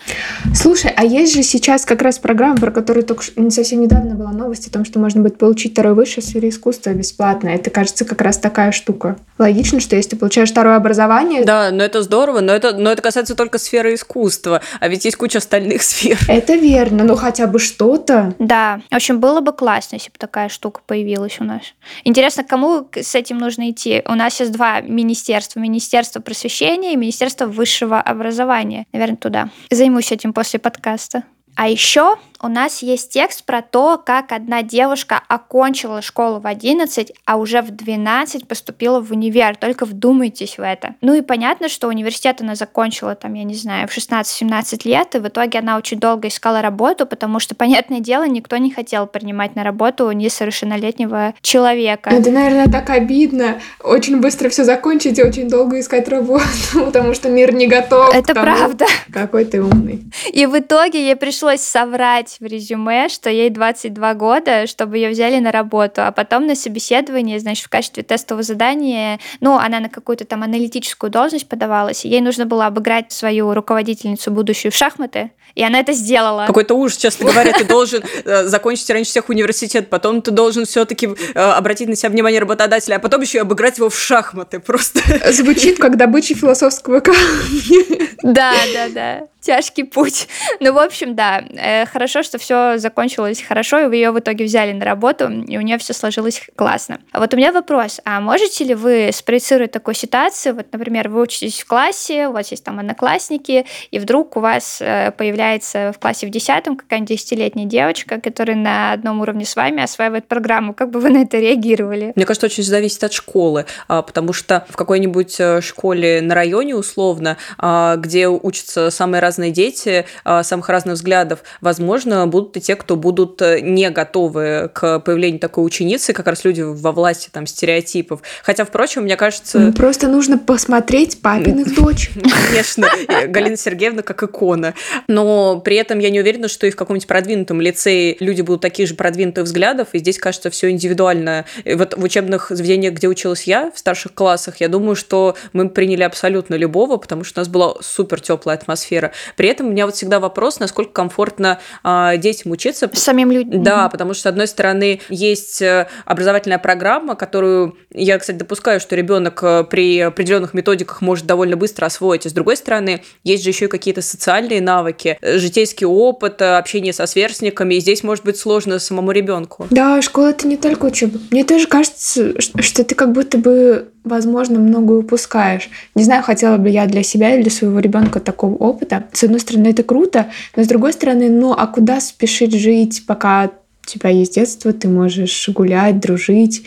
Слушай, 0.54 0.92
а 0.94 1.04
есть 1.04 1.34
же 1.34 1.42
сейчас 1.42 1.86
как 1.86 2.02
раз 2.02 2.18
программа, 2.18 2.56
про 2.56 2.70
которую 2.70 3.04
только 3.04 3.24
не 3.36 3.50
совсем 3.50 3.80
недавно 3.80 4.14
была 4.14 4.30
новость 4.30 4.68
о 4.68 4.70
том, 4.70 4.84
что 4.84 4.98
можно 4.98 5.22
будет 5.22 5.38
получить 5.38 5.72
второе 5.72 5.94
высшее 5.94 6.22
в 6.22 6.26
сфере 6.26 6.50
искусства 6.50 6.90
бесплатно. 6.90 7.48
Это, 7.48 7.70
кажется, 7.70 8.04
как 8.04 8.20
раз 8.20 8.36
такая 8.36 8.72
штука. 8.72 9.16
Логично, 9.38 9.80
что 9.80 9.96
если 9.96 10.10
ты 10.10 10.16
получаешь 10.16 10.50
второе 10.50 10.76
образование... 10.76 11.44
Да, 11.44 11.70
но 11.70 11.82
это 11.82 12.02
здорово, 12.02 12.40
но 12.40 12.52
это, 12.52 12.76
но 12.76 12.92
это 12.92 13.00
касается 13.00 13.34
только 13.34 13.58
сферы 13.58 13.94
искусства, 13.94 14.60
а 14.80 14.88
ведь 14.88 15.06
есть 15.06 15.16
куча 15.16 15.38
остальных 15.38 15.82
сфер. 15.82 16.18
Это 16.28 16.56
верно, 16.56 17.04
но 17.04 17.16
хотя 17.16 17.46
бы 17.46 17.58
что-то. 17.58 18.34
Да, 18.38 18.80
в 18.90 18.94
общем, 18.94 19.18
было 19.18 19.40
бы 19.40 19.52
классно, 19.52 19.96
если 19.96 20.10
бы 20.10 20.18
такая 20.18 20.50
штука 20.50 20.82
появилась 20.86 21.38
у 21.40 21.44
нас. 21.44 21.62
Интересно, 22.04 22.44
кому 22.44 22.86
с 22.94 23.14
этим 23.14 23.38
нужно 23.38 23.70
идти? 23.70 24.02
У 24.06 24.14
нас 24.14 24.41
сейчас 24.42 24.50
два 24.50 24.80
министерства. 24.80 25.60
Министерство 25.60 26.20
просвещения 26.20 26.92
и 26.92 26.96
Министерство 26.96 27.46
высшего 27.46 28.00
образования. 28.00 28.86
Наверное, 28.92 29.16
туда. 29.16 29.50
Займусь 29.70 30.12
этим 30.12 30.32
после 30.32 30.58
подкаста. 30.58 31.24
А 31.54 31.68
еще 31.68 32.16
у 32.42 32.48
нас 32.48 32.82
есть 32.82 33.10
текст 33.12 33.44
про 33.44 33.62
то, 33.62 34.02
как 34.04 34.32
одна 34.32 34.62
девушка 34.62 35.22
окончила 35.28 36.02
школу 36.02 36.40
в 36.40 36.46
11, 36.46 37.12
а 37.24 37.36
уже 37.36 37.62
в 37.62 37.70
12 37.70 38.48
поступила 38.48 39.00
в 39.00 39.12
универ. 39.12 39.56
Только 39.56 39.86
вдумайтесь 39.86 40.58
в 40.58 40.62
это. 40.62 40.96
Ну 41.00 41.14
и 41.14 41.20
понятно, 41.20 41.68
что 41.68 41.86
университет 41.86 42.40
она 42.40 42.56
закончила, 42.56 43.14
там, 43.14 43.34
я 43.34 43.44
не 43.44 43.54
знаю, 43.54 43.86
в 43.86 43.96
16-17 43.96 44.80
лет, 44.88 45.14
и 45.14 45.18
в 45.18 45.28
итоге 45.28 45.60
она 45.60 45.76
очень 45.76 46.00
долго 46.00 46.28
искала 46.28 46.62
работу, 46.62 47.06
потому 47.06 47.38
что, 47.38 47.54
понятное 47.62 48.00
дело, 48.00 48.26
никто 48.26 48.56
не 48.56 48.72
хотел 48.72 49.06
принимать 49.06 49.54
на 49.54 49.62
работу 49.62 50.10
несовершеннолетнего 50.10 51.34
человека. 51.42 52.10
Это, 52.10 52.30
наверное, 52.32 52.66
так 52.66 52.90
обидно. 52.90 53.60
Очень 53.82 54.20
быстро 54.20 54.48
все 54.48 54.64
закончить 54.64 55.18
и 55.18 55.22
очень 55.22 55.48
долго 55.48 55.78
искать 55.78 56.08
работу, 56.08 56.44
потому 56.86 57.14
что 57.14 57.28
мир 57.28 57.54
не 57.54 57.68
готов. 57.68 58.12
Это 58.12 58.34
правда. 58.34 58.86
Какой 59.12 59.44
ты 59.44 59.62
умный. 59.62 60.02
И 60.32 60.46
в 60.46 60.58
итоге 60.58 61.04
ей 61.06 61.16
пришлось 61.16 61.60
соврать 61.60 62.31
написать 62.32 62.40
в 62.40 62.44
резюме, 62.52 63.08
что 63.08 63.30
ей 63.30 63.50
22 63.50 64.14
года, 64.14 64.66
чтобы 64.66 64.98
ее 64.98 65.10
взяли 65.10 65.38
на 65.38 65.52
работу, 65.52 66.02
а 66.02 66.12
потом 66.12 66.46
на 66.46 66.54
собеседование, 66.54 67.38
значит, 67.38 67.66
в 67.66 67.68
качестве 67.68 68.02
тестового 68.02 68.42
задания, 68.42 69.18
ну, 69.40 69.56
она 69.58 69.80
на 69.80 69.88
какую-то 69.88 70.24
там 70.24 70.42
аналитическую 70.42 71.10
должность 71.10 71.48
подавалась, 71.48 72.04
и 72.04 72.08
ей 72.08 72.20
нужно 72.20 72.46
было 72.46 72.66
обыграть 72.66 73.12
свою 73.12 73.52
руководительницу 73.54 74.30
будущую 74.30 74.72
в 74.72 74.74
шахматы, 74.74 75.30
и 75.54 75.62
она 75.62 75.80
это 75.80 75.92
сделала. 75.92 76.46
Какой-то 76.46 76.74
ужас, 76.74 76.96
честно 76.96 77.30
говоря, 77.30 77.52
ты 77.52 77.64
должен 77.64 78.02
э, 78.24 78.44
закончить 78.44 78.88
раньше 78.90 79.10
всех 79.10 79.28
университет, 79.28 79.90
потом 79.90 80.22
ты 80.22 80.30
должен 80.30 80.64
все-таки 80.64 81.08
э, 81.34 81.38
обратить 81.38 81.88
на 81.88 81.96
себя 81.96 82.10
внимание 82.10 82.40
работодателя, 82.40 82.96
а 82.96 82.98
потом 82.98 83.20
еще 83.20 83.38
и 83.38 83.40
обыграть 83.40 83.78
его 83.78 83.90
в 83.90 83.98
шахматы 83.98 84.60
просто. 84.60 85.00
Звучит 85.32 85.78
как 85.78 85.96
добыча 85.96 86.34
философского 86.34 87.00
камня. 87.00 88.08
Да, 88.22 88.54
да, 88.74 88.88
да 88.88 89.31
тяжкий 89.42 89.84
путь. 89.84 90.28
Ну, 90.60 90.72
в 90.72 90.78
общем, 90.78 91.16
да, 91.16 91.42
э, 91.50 91.86
хорошо, 91.86 92.22
что 92.22 92.38
все 92.38 92.78
закончилось 92.78 93.42
хорошо, 93.42 93.80
и 93.80 93.86
вы 93.86 93.96
ее 93.96 94.12
в 94.12 94.18
итоге 94.18 94.44
взяли 94.44 94.72
на 94.72 94.84
работу, 94.84 95.28
и 95.28 95.58
у 95.58 95.60
нее 95.60 95.76
все 95.78 95.92
сложилось 95.92 96.40
классно. 96.54 97.00
А 97.10 97.18
вот 97.18 97.34
у 97.34 97.36
меня 97.36 97.52
вопрос, 97.52 98.00
а 98.04 98.20
можете 98.20 98.64
ли 98.64 98.74
вы 98.74 99.10
спроецировать 99.12 99.72
такую 99.72 99.94
ситуацию, 99.94 100.54
вот, 100.54 100.66
например, 100.70 101.08
вы 101.08 101.22
учитесь 101.22 101.60
в 101.60 101.66
классе, 101.66 102.28
у 102.28 102.32
вас 102.32 102.50
есть 102.52 102.64
там 102.64 102.78
одноклассники, 102.78 103.66
и 103.90 103.98
вдруг 103.98 104.36
у 104.36 104.40
вас 104.40 104.78
э, 104.80 105.10
появляется 105.16 105.92
в 105.92 105.98
классе 105.98 106.26
в 106.26 106.30
десятом 106.30 106.76
какая-нибудь 106.76 107.08
десятилетняя 107.08 107.66
девочка, 107.66 108.20
которая 108.20 108.56
на 108.56 108.92
одном 108.92 109.20
уровне 109.20 109.44
с 109.44 109.56
вами 109.56 109.82
осваивает 109.82 110.28
программу, 110.28 110.74
как 110.74 110.90
бы 110.90 111.00
вы 111.00 111.10
на 111.10 111.22
это 111.22 111.38
реагировали? 111.38 112.12
Мне 112.14 112.24
кажется, 112.24 112.46
очень 112.46 112.62
зависит 112.62 113.02
от 113.02 113.12
школы, 113.12 113.66
а, 113.88 114.02
потому 114.02 114.32
что 114.32 114.64
в 114.68 114.76
какой-нибудь 114.76 115.40
э, 115.40 115.60
школе 115.60 116.20
на 116.22 116.34
районе, 116.34 116.76
условно, 116.76 117.36
а, 117.58 117.96
где 117.96 118.28
учатся 118.28 118.90
самые 118.90 119.20
разные 119.20 119.31
разные 119.32 119.50
дети 119.50 120.04
а, 120.24 120.42
самых 120.42 120.68
разных 120.68 120.96
взглядов, 120.96 121.42
возможно, 121.62 122.26
будут 122.26 122.58
и 122.58 122.60
те, 122.60 122.76
кто 122.76 122.96
будут 122.96 123.40
э, 123.40 123.60
не 123.60 123.88
готовы 123.88 124.70
к 124.74 124.98
появлению 125.00 125.40
такой 125.40 125.64
ученицы, 125.64 126.12
как 126.12 126.26
раз 126.26 126.44
люди 126.44 126.60
во 126.60 126.92
власти 126.92 127.30
там 127.32 127.46
стереотипов. 127.46 128.20
Хотя, 128.42 128.66
впрочем, 128.66 129.04
мне 129.04 129.16
кажется... 129.16 129.72
Просто 129.74 130.08
нужно 130.08 130.36
посмотреть 130.36 131.22
папиных 131.22 131.74
дочь. 131.74 132.10
Конечно, 132.48 132.88
Галина 133.26 133.56
Сергеевна 133.56 134.02
как 134.02 134.22
икона. 134.22 134.74
Но 135.08 135.60
при 135.60 135.76
этом 135.76 135.98
я 135.98 136.10
не 136.10 136.20
уверена, 136.20 136.48
что 136.48 136.66
и 136.66 136.70
в 136.70 136.76
каком-нибудь 136.76 137.08
продвинутом 137.08 137.62
лицее 137.62 138.18
люди 138.20 138.42
будут 138.42 138.60
таких 138.60 138.86
же 138.86 138.94
продвинутых 138.94 139.44
взглядов, 139.44 139.88
и 139.92 139.98
здесь, 139.98 140.18
кажется, 140.18 140.50
все 140.50 140.70
индивидуально. 140.70 141.46
И 141.64 141.72
вот 141.72 141.96
в 141.96 142.04
учебных 142.04 142.48
заведениях, 142.50 142.94
где 142.94 143.08
училась 143.08 143.44
я, 143.44 143.70
в 143.70 143.78
старших 143.78 144.12
классах, 144.12 144.56
я 144.60 144.68
думаю, 144.68 144.94
что 144.94 145.36
мы 145.54 145.70
приняли 145.70 146.02
абсолютно 146.02 146.54
любого, 146.54 146.98
потому 146.98 147.24
что 147.24 147.40
у 147.40 147.42
нас 147.42 147.48
была 147.48 147.74
супер 147.80 148.20
теплая 148.20 148.58
атмосфера. 148.58 149.12
При 149.36 149.48
этом 149.48 149.68
у 149.68 149.70
меня 149.70 149.86
вот 149.86 149.94
всегда 149.94 150.20
вопрос, 150.20 150.60
насколько 150.60 150.92
комфортно 150.92 151.58
э, 151.84 152.16
детям 152.16 152.52
учиться. 152.52 152.90
Самим 152.92 153.30
людям. 153.30 153.62
Да, 153.62 153.88
потому 153.88 154.14
что, 154.14 154.22
с 154.22 154.26
одной 154.26 154.46
стороны, 154.46 155.00
есть 155.08 155.62
э, 155.62 155.88
образовательная 156.04 156.58
программа, 156.58 157.14
которую 157.14 157.76
я, 157.92 158.18
кстати, 158.18 158.36
допускаю, 158.36 158.80
что 158.80 158.96
ребенок 158.96 159.42
э, 159.42 159.64
при 159.64 160.00
определенных 160.00 160.54
методиках 160.54 161.00
может 161.00 161.26
довольно 161.26 161.56
быстро 161.56 161.86
освоить. 161.86 162.26
И 162.26 162.28
с 162.28 162.32
другой 162.32 162.56
стороны, 162.56 163.02
есть 163.24 163.42
же 163.44 163.50
еще 163.50 163.66
и 163.66 163.68
какие-то 163.68 164.02
социальные 164.02 164.60
навыки, 164.60 165.18
э, 165.20 165.38
житейский 165.38 165.86
опыт, 165.86 166.40
общение 166.42 166.92
со 166.92 167.06
сверстниками. 167.06 167.74
И 167.74 167.80
здесь 167.80 168.02
может 168.02 168.24
быть 168.24 168.36
сложно 168.36 168.78
самому 168.78 169.12
ребенку. 169.12 169.66
Да, 169.70 170.00
школа 170.02 170.28
это 170.28 170.46
не 170.46 170.56
только 170.56 170.86
учеба. 170.86 171.18
Мне 171.30 171.44
тоже 171.44 171.66
кажется, 171.66 172.40
что 172.40 172.84
ты 172.84 172.94
как 172.94 173.12
будто 173.12 173.38
бы 173.38 173.91
возможно, 174.04 174.58
много 174.58 174.92
упускаешь. 174.92 175.70
Не 175.94 176.04
знаю, 176.04 176.22
хотела 176.22 176.56
бы 176.56 176.68
я 176.68 176.86
для 176.86 177.02
себя 177.02 177.34
или 177.34 177.42
для 177.42 177.50
своего 177.50 177.78
ребенка 177.78 178.20
такого 178.20 178.54
опыта. 178.54 179.04
С 179.12 179.24
одной 179.24 179.40
стороны, 179.40 179.68
это 179.68 179.82
круто, 179.82 180.26
но 180.56 180.64
с 180.64 180.66
другой 180.66 180.92
стороны, 180.92 181.30
ну 181.30 181.52
а 181.52 181.66
куда 181.66 182.00
спешить 182.00 182.54
жить, 182.54 183.04
пока 183.06 183.50
у 183.84 183.86
тебя 183.86 184.10
есть 184.10 184.34
детство, 184.34 184.72
ты 184.72 184.88
можешь 184.88 185.48
гулять, 185.48 186.00
дружить, 186.00 186.64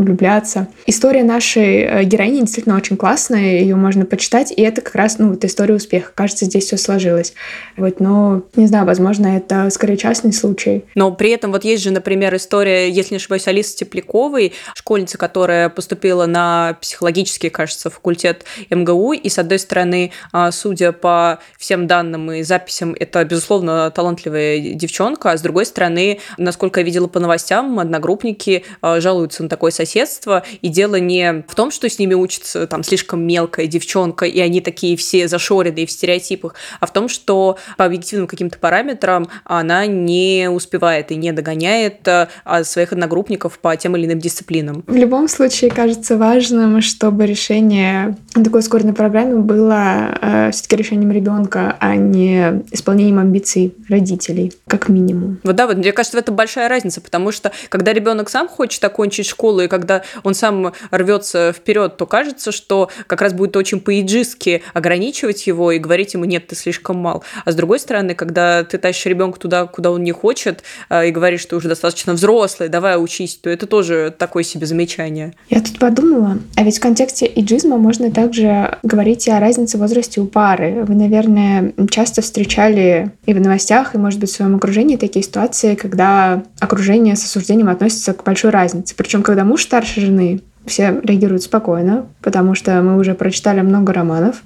влюбляться. 0.00 0.68
История 0.86 1.22
нашей 1.22 1.82
э, 1.82 2.04
героини 2.04 2.40
действительно 2.40 2.76
очень 2.76 2.96
классная, 2.96 3.60
ее 3.60 3.76
можно 3.76 4.04
почитать, 4.04 4.52
и 4.52 4.62
это 4.62 4.80
как 4.80 4.94
раз, 4.94 5.18
ну, 5.18 5.30
вот 5.30 5.44
история 5.44 5.74
успеха. 5.74 6.12
Кажется, 6.14 6.46
здесь 6.46 6.64
все 6.64 6.76
сложилось. 6.76 7.34
Вот, 7.76 8.00
но, 8.00 8.42
не 8.56 8.66
знаю, 8.66 8.86
возможно, 8.86 9.36
это 9.36 9.70
скорее 9.70 9.96
частный 9.96 10.32
случай. 10.32 10.84
Но 10.94 11.12
при 11.12 11.30
этом 11.30 11.52
вот 11.52 11.64
есть 11.64 11.82
же, 11.82 11.90
например, 11.90 12.34
история, 12.34 12.90
если 12.90 13.14
не 13.14 13.16
ошибаюсь, 13.16 13.46
Алисы 13.46 13.76
Тепляковой, 13.76 14.52
школьница, 14.74 15.18
которая 15.18 15.68
поступила 15.68 16.26
на 16.26 16.76
психологический, 16.80 17.50
кажется, 17.50 17.90
факультет 17.90 18.44
МГУ, 18.70 19.12
и, 19.12 19.28
с 19.28 19.38
одной 19.38 19.58
стороны, 19.58 20.12
а, 20.32 20.50
судя 20.50 20.92
по 20.92 21.38
всем 21.58 21.86
данным 21.86 22.32
и 22.32 22.42
записям, 22.42 22.94
это, 22.98 23.24
безусловно, 23.24 23.90
талантливая 23.90 24.58
девчонка, 24.74 25.32
а 25.32 25.36
с 25.36 25.42
другой 25.42 25.66
стороны, 25.66 26.20
насколько 26.38 26.80
я 26.80 26.86
видела 26.86 27.06
по 27.06 27.20
новостям, 27.20 27.78
одногруппники 27.78 28.64
а, 28.80 29.00
жалуются 29.00 29.42
на 29.42 29.48
такое 29.48 29.70
соседство, 29.90 30.44
и 30.62 30.68
дело 30.68 30.96
не 30.96 31.44
в 31.48 31.54
том, 31.54 31.70
что 31.70 31.88
с 31.88 31.98
ними 31.98 32.14
учится 32.14 32.66
там 32.66 32.84
слишком 32.84 33.26
мелкая 33.26 33.66
девчонка, 33.66 34.24
и 34.24 34.38
они 34.40 34.60
такие 34.60 34.96
все 34.96 35.26
зашоренные 35.26 35.86
в 35.86 35.90
стереотипах, 35.90 36.54
а 36.78 36.86
в 36.86 36.92
том, 36.92 37.08
что 37.08 37.58
по 37.76 37.84
объективным 37.84 38.26
каким-то 38.26 38.58
параметрам 38.58 39.28
она 39.44 39.86
не 39.86 40.48
успевает 40.50 41.10
и 41.10 41.16
не 41.16 41.32
догоняет 41.32 42.06
а, 42.06 42.28
своих 42.64 42.92
одногруппников 42.92 43.58
по 43.58 43.76
тем 43.76 43.96
или 43.96 44.06
иным 44.06 44.20
дисциплинам. 44.20 44.84
В 44.86 44.94
любом 44.94 45.28
случае, 45.28 45.70
кажется 45.70 46.16
важным, 46.16 46.80
чтобы 46.80 47.26
решение 47.26 48.16
такой 48.32 48.60
ускоренной 48.60 48.92
программе 48.92 49.36
было 49.36 50.18
э, 50.20 50.50
все-таки 50.52 50.76
решением 50.76 51.10
ребенка, 51.10 51.76
а 51.80 51.96
не 51.96 52.62
исполнением 52.70 53.18
амбиций 53.18 53.74
родителей, 53.88 54.52
как 54.66 54.88
минимум. 54.88 55.38
Вот 55.42 55.56
да, 55.56 55.66
вот 55.66 55.78
мне 55.78 55.92
кажется, 55.92 56.18
это 56.18 56.32
большая 56.32 56.68
разница, 56.68 57.00
потому 57.00 57.32
что 57.32 57.50
когда 57.68 57.92
ребенок 57.92 58.28
сам 58.28 58.48
хочет 58.48 58.84
окончить 58.84 59.26
школу, 59.26 59.60
и 59.60 59.68
когда 59.68 59.79
он 60.22 60.34
сам 60.34 60.72
рвется 60.90 61.52
вперед, 61.52 61.96
то 61.96 62.06
кажется, 62.06 62.52
что 62.52 62.90
как 63.06 63.20
раз 63.22 63.32
будет 63.32 63.56
очень 63.56 63.80
по-иджистски 63.80 64.62
ограничивать 64.74 65.46
его 65.46 65.72
и 65.72 65.78
говорить 65.78 66.14
ему, 66.14 66.24
нет, 66.24 66.46
ты 66.46 66.56
слишком 66.56 66.96
мал. 66.96 67.24
А 67.44 67.52
с 67.52 67.54
другой 67.54 67.78
стороны, 67.80 68.14
когда 68.14 68.64
ты 68.64 68.78
тащишь 68.78 69.06
ребенка 69.06 69.38
туда, 69.38 69.66
куда 69.66 69.90
он 69.90 70.02
не 70.02 70.12
хочет, 70.12 70.62
э, 70.88 71.08
и 71.08 71.10
говоришь, 71.10 71.40
что 71.40 71.56
уже 71.56 71.68
достаточно 71.68 72.12
взрослый, 72.14 72.68
давай 72.68 73.02
учись, 73.02 73.36
то 73.36 73.50
это 73.50 73.66
тоже 73.66 74.14
такое 74.16 74.42
себе 74.42 74.66
замечание. 74.66 75.34
Я 75.48 75.60
тут 75.60 75.78
подумала, 75.78 76.38
а 76.56 76.62
ведь 76.62 76.78
в 76.78 76.80
контексте 76.80 77.30
иджизма 77.34 77.76
можно 77.76 78.10
также 78.10 78.78
говорить 78.82 79.28
о 79.28 79.40
разнице 79.40 79.76
в 79.76 79.80
возрасте 79.80 80.20
у 80.20 80.26
пары. 80.26 80.84
Вы, 80.84 80.94
наверное, 80.94 81.72
часто 81.90 82.22
встречали 82.22 83.12
и 83.26 83.34
в 83.34 83.40
новостях, 83.40 83.94
и, 83.94 83.98
может 83.98 84.20
быть, 84.20 84.30
в 84.30 84.34
своем 84.34 84.56
окружении 84.56 84.96
такие 84.96 85.24
ситуации, 85.24 85.74
когда 85.74 86.42
окружение 86.58 87.16
с 87.16 87.24
осуждением 87.24 87.68
относится 87.68 88.12
к 88.12 88.24
большой 88.24 88.50
разнице. 88.50 88.94
Причем, 88.96 89.22
когда 89.22 89.44
муж 89.44 89.59
старше 89.62 90.00
жены, 90.00 90.40
все 90.66 91.00
реагируют 91.02 91.42
спокойно, 91.42 92.06
потому 92.22 92.54
что 92.54 92.80
мы 92.82 92.98
уже 92.98 93.14
прочитали 93.14 93.60
много 93.60 93.92
романов, 93.92 94.42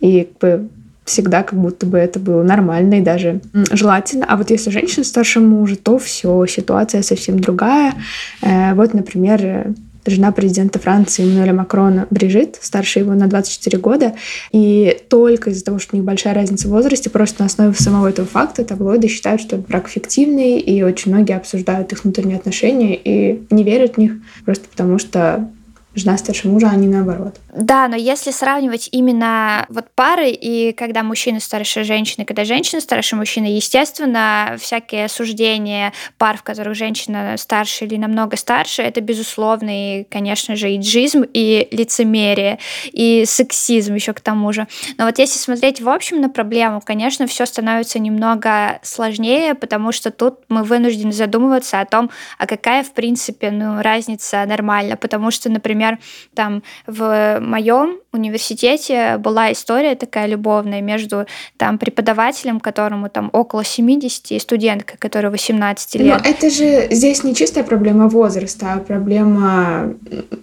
и 0.00 0.22
как 0.24 0.38
бы 0.38 0.68
всегда 1.08 1.42
как 1.42 1.58
будто 1.58 1.86
бы 1.86 1.98
это 1.98 2.18
было 2.18 2.42
нормально 2.42 2.98
и 2.98 3.02
даже 3.02 3.40
желательно. 3.70 4.26
А 4.28 4.36
вот 4.36 4.50
если 4.50 4.70
женщина 4.70 5.04
старше 5.04 5.40
мужа, 5.40 5.76
то 5.76 5.98
все, 5.98 6.44
ситуация 6.46 7.02
совсем 7.02 7.40
другая. 7.40 7.94
Э, 8.42 8.74
вот, 8.74 8.92
например, 8.92 9.72
жена 10.10 10.32
президента 10.32 10.78
Франции 10.78 11.24
Эммануэля 11.24 11.52
Макрона 11.52 12.06
Брижит, 12.10 12.58
старше 12.60 13.00
его 13.00 13.14
на 13.14 13.26
24 13.26 13.78
года. 13.78 14.14
И 14.52 14.98
только 15.08 15.50
из-за 15.50 15.64
того, 15.64 15.78
что 15.78 15.94
у 15.94 15.98
них 15.98 16.04
большая 16.04 16.34
разница 16.34 16.68
в 16.68 16.70
возрасте, 16.70 17.10
просто 17.10 17.42
на 17.42 17.46
основе 17.46 17.74
самого 17.74 18.08
этого 18.08 18.26
факта 18.26 18.64
таблоиды 18.64 19.08
считают, 19.08 19.40
что 19.40 19.56
брак 19.56 19.88
фиктивный, 19.88 20.58
и 20.58 20.82
очень 20.82 21.12
многие 21.12 21.36
обсуждают 21.36 21.92
их 21.92 22.04
внутренние 22.04 22.38
отношения 22.38 22.96
и 22.96 23.42
не 23.50 23.62
верят 23.62 23.94
в 23.94 23.98
них, 23.98 24.12
просто 24.44 24.68
потому 24.68 24.98
что 24.98 25.50
жена 25.98 26.16
старше 26.18 26.48
мужа, 26.48 26.68
а 26.70 26.76
не 26.76 26.86
наоборот. 26.86 27.36
Да, 27.54 27.88
но 27.88 27.96
если 27.96 28.30
сравнивать 28.30 28.88
именно 28.92 29.66
вот 29.68 29.86
пары 29.94 30.30
и 30.30 30.72
когда 30.72 31.02
мужчина 31.02 31.40
старше 31.40 31.84
женщины, 31.84 32.24
когда 32.24 32.44
женщина 32.44 32.80
старше 32.80 33.16
мужчины, 33.16 33.46
естественно, 33.46 34.56
всякие 34.60 35.06
осуждения 35.06 35.92
пар, 36.18 36.36
в 36.36 36.42
которых 36.42 36.74
женщина 36.74 37.34
старше 37.36 37.84
или 37.84 37.96
намного 37.96 38.36
старше, 38.36 38.82
это 38.82 39.00
безусловно, 39.00 40.00
и, 40.00 40.04
конечно 40.04 40.56
же, 40.56 40.70
и 40.70 40.78
джизм, 40.78 41.24
и 41.32 41.68
лицемерие, 41.70 42.58
и 42.92 43.24
сексизм 43.26 43.94
еще 43.94 44.12
к 44.12 44.20
тому 44.20 44.52
же. 44.52 44.66
Но 44.98 45.06
вот 45.06 45.18
если 45.18 45.38
смотреть 45.38 45.80
в 45.80 45.88
общем 45.88 46.20
на 46.20 46.28
проблему, 46.28 46.80
конечно, 46.84 47.26
все 47.26 47.46
становится 47.46 47.98
немного 47.98 48.78
сложнее, 48.82 49.54
потому 49.54 49.92
что 49.92 50.10
тут 50.10 50.40
мы 50.48 50.62
вынуждены 50.62 51.12
задумываться 51.12 51.80
о 51.80 51.86
том, 51.86 52.10
а 52.38 52.46
какая, 52.46 52.82
в 52.82 52.92
принципе, 52.92 53.50
ну, 53.50 53.80
разница 53.82 54.44
нормальна, 54.46 54.96
потому 54.96 55.30
что, 55.30 55.48
например, 55.48 55.87
там 56.34 56.62
в 56.86 57.38
моем 57.40 57.98
университете 58.12 59.16
была 59.18 59.52
история 59.52 59.94
такая 59.94 60.26
любовная 60.26 60.80
между 60.80 61.26
там 61.56 61.78
преподавателем, 61.78 62.60
которому 62.60 63.08
там 63.08 63.30
около 63.32 63.64
70, 63.64 64.32
и 64.32 64.38
студенткой, 64.38 64.98
которой 64.98 65.30
18 65.30 65.94
лет. 65.96 66.22
Но 66.22 66.28
это 66.28 66.50
же 66.50 66.88
здесь 66.90 67.24
не 67.24 67.34
чистая 67.34 67.64
проблема 67.64 68.08
возраста, 68.08 68.74
а 68.74 68.78
проблема, 68.78 69.94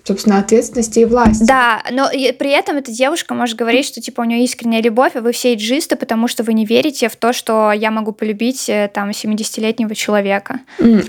собственно, 0.04 0.40
ответственности 0.40 1.00
и 1.00 1.06
власти. 1.06 1.44
Да, 1.46 1.84
но 1.92 2.10
при 2.10 2.52
этом 2.52 2.78
эта 2.78 2.92
девушка 2.92 3.34
может 3.34 3.58
говорить, 3.58 3.86
что 3.86 4.02
типа 4.02 4.22
у 4.22 4.24
нее 4.24 4.44
искренняя 4.44 4.82
любовь, 4.82 5.16
а 5.16 5.22
вы 5.22 5.32
все 5.32 5.54
иджисты, 5.54 5.96
потому 5.96 6.28
что 6.28 6.44
вы 6.44 6.54
не 6.54 6.66
верите 6.66 7.10
в 7.10 7.16
то, 7.16 7.34
что 7.34 7.72
я 7.72 7.92
могу 7.92 8.12
полюбить 8.12 8.70
э, 8.70 8.90
там 8.94 9.10
70-летнего 9.10 9.96
человека. 9.96 10.60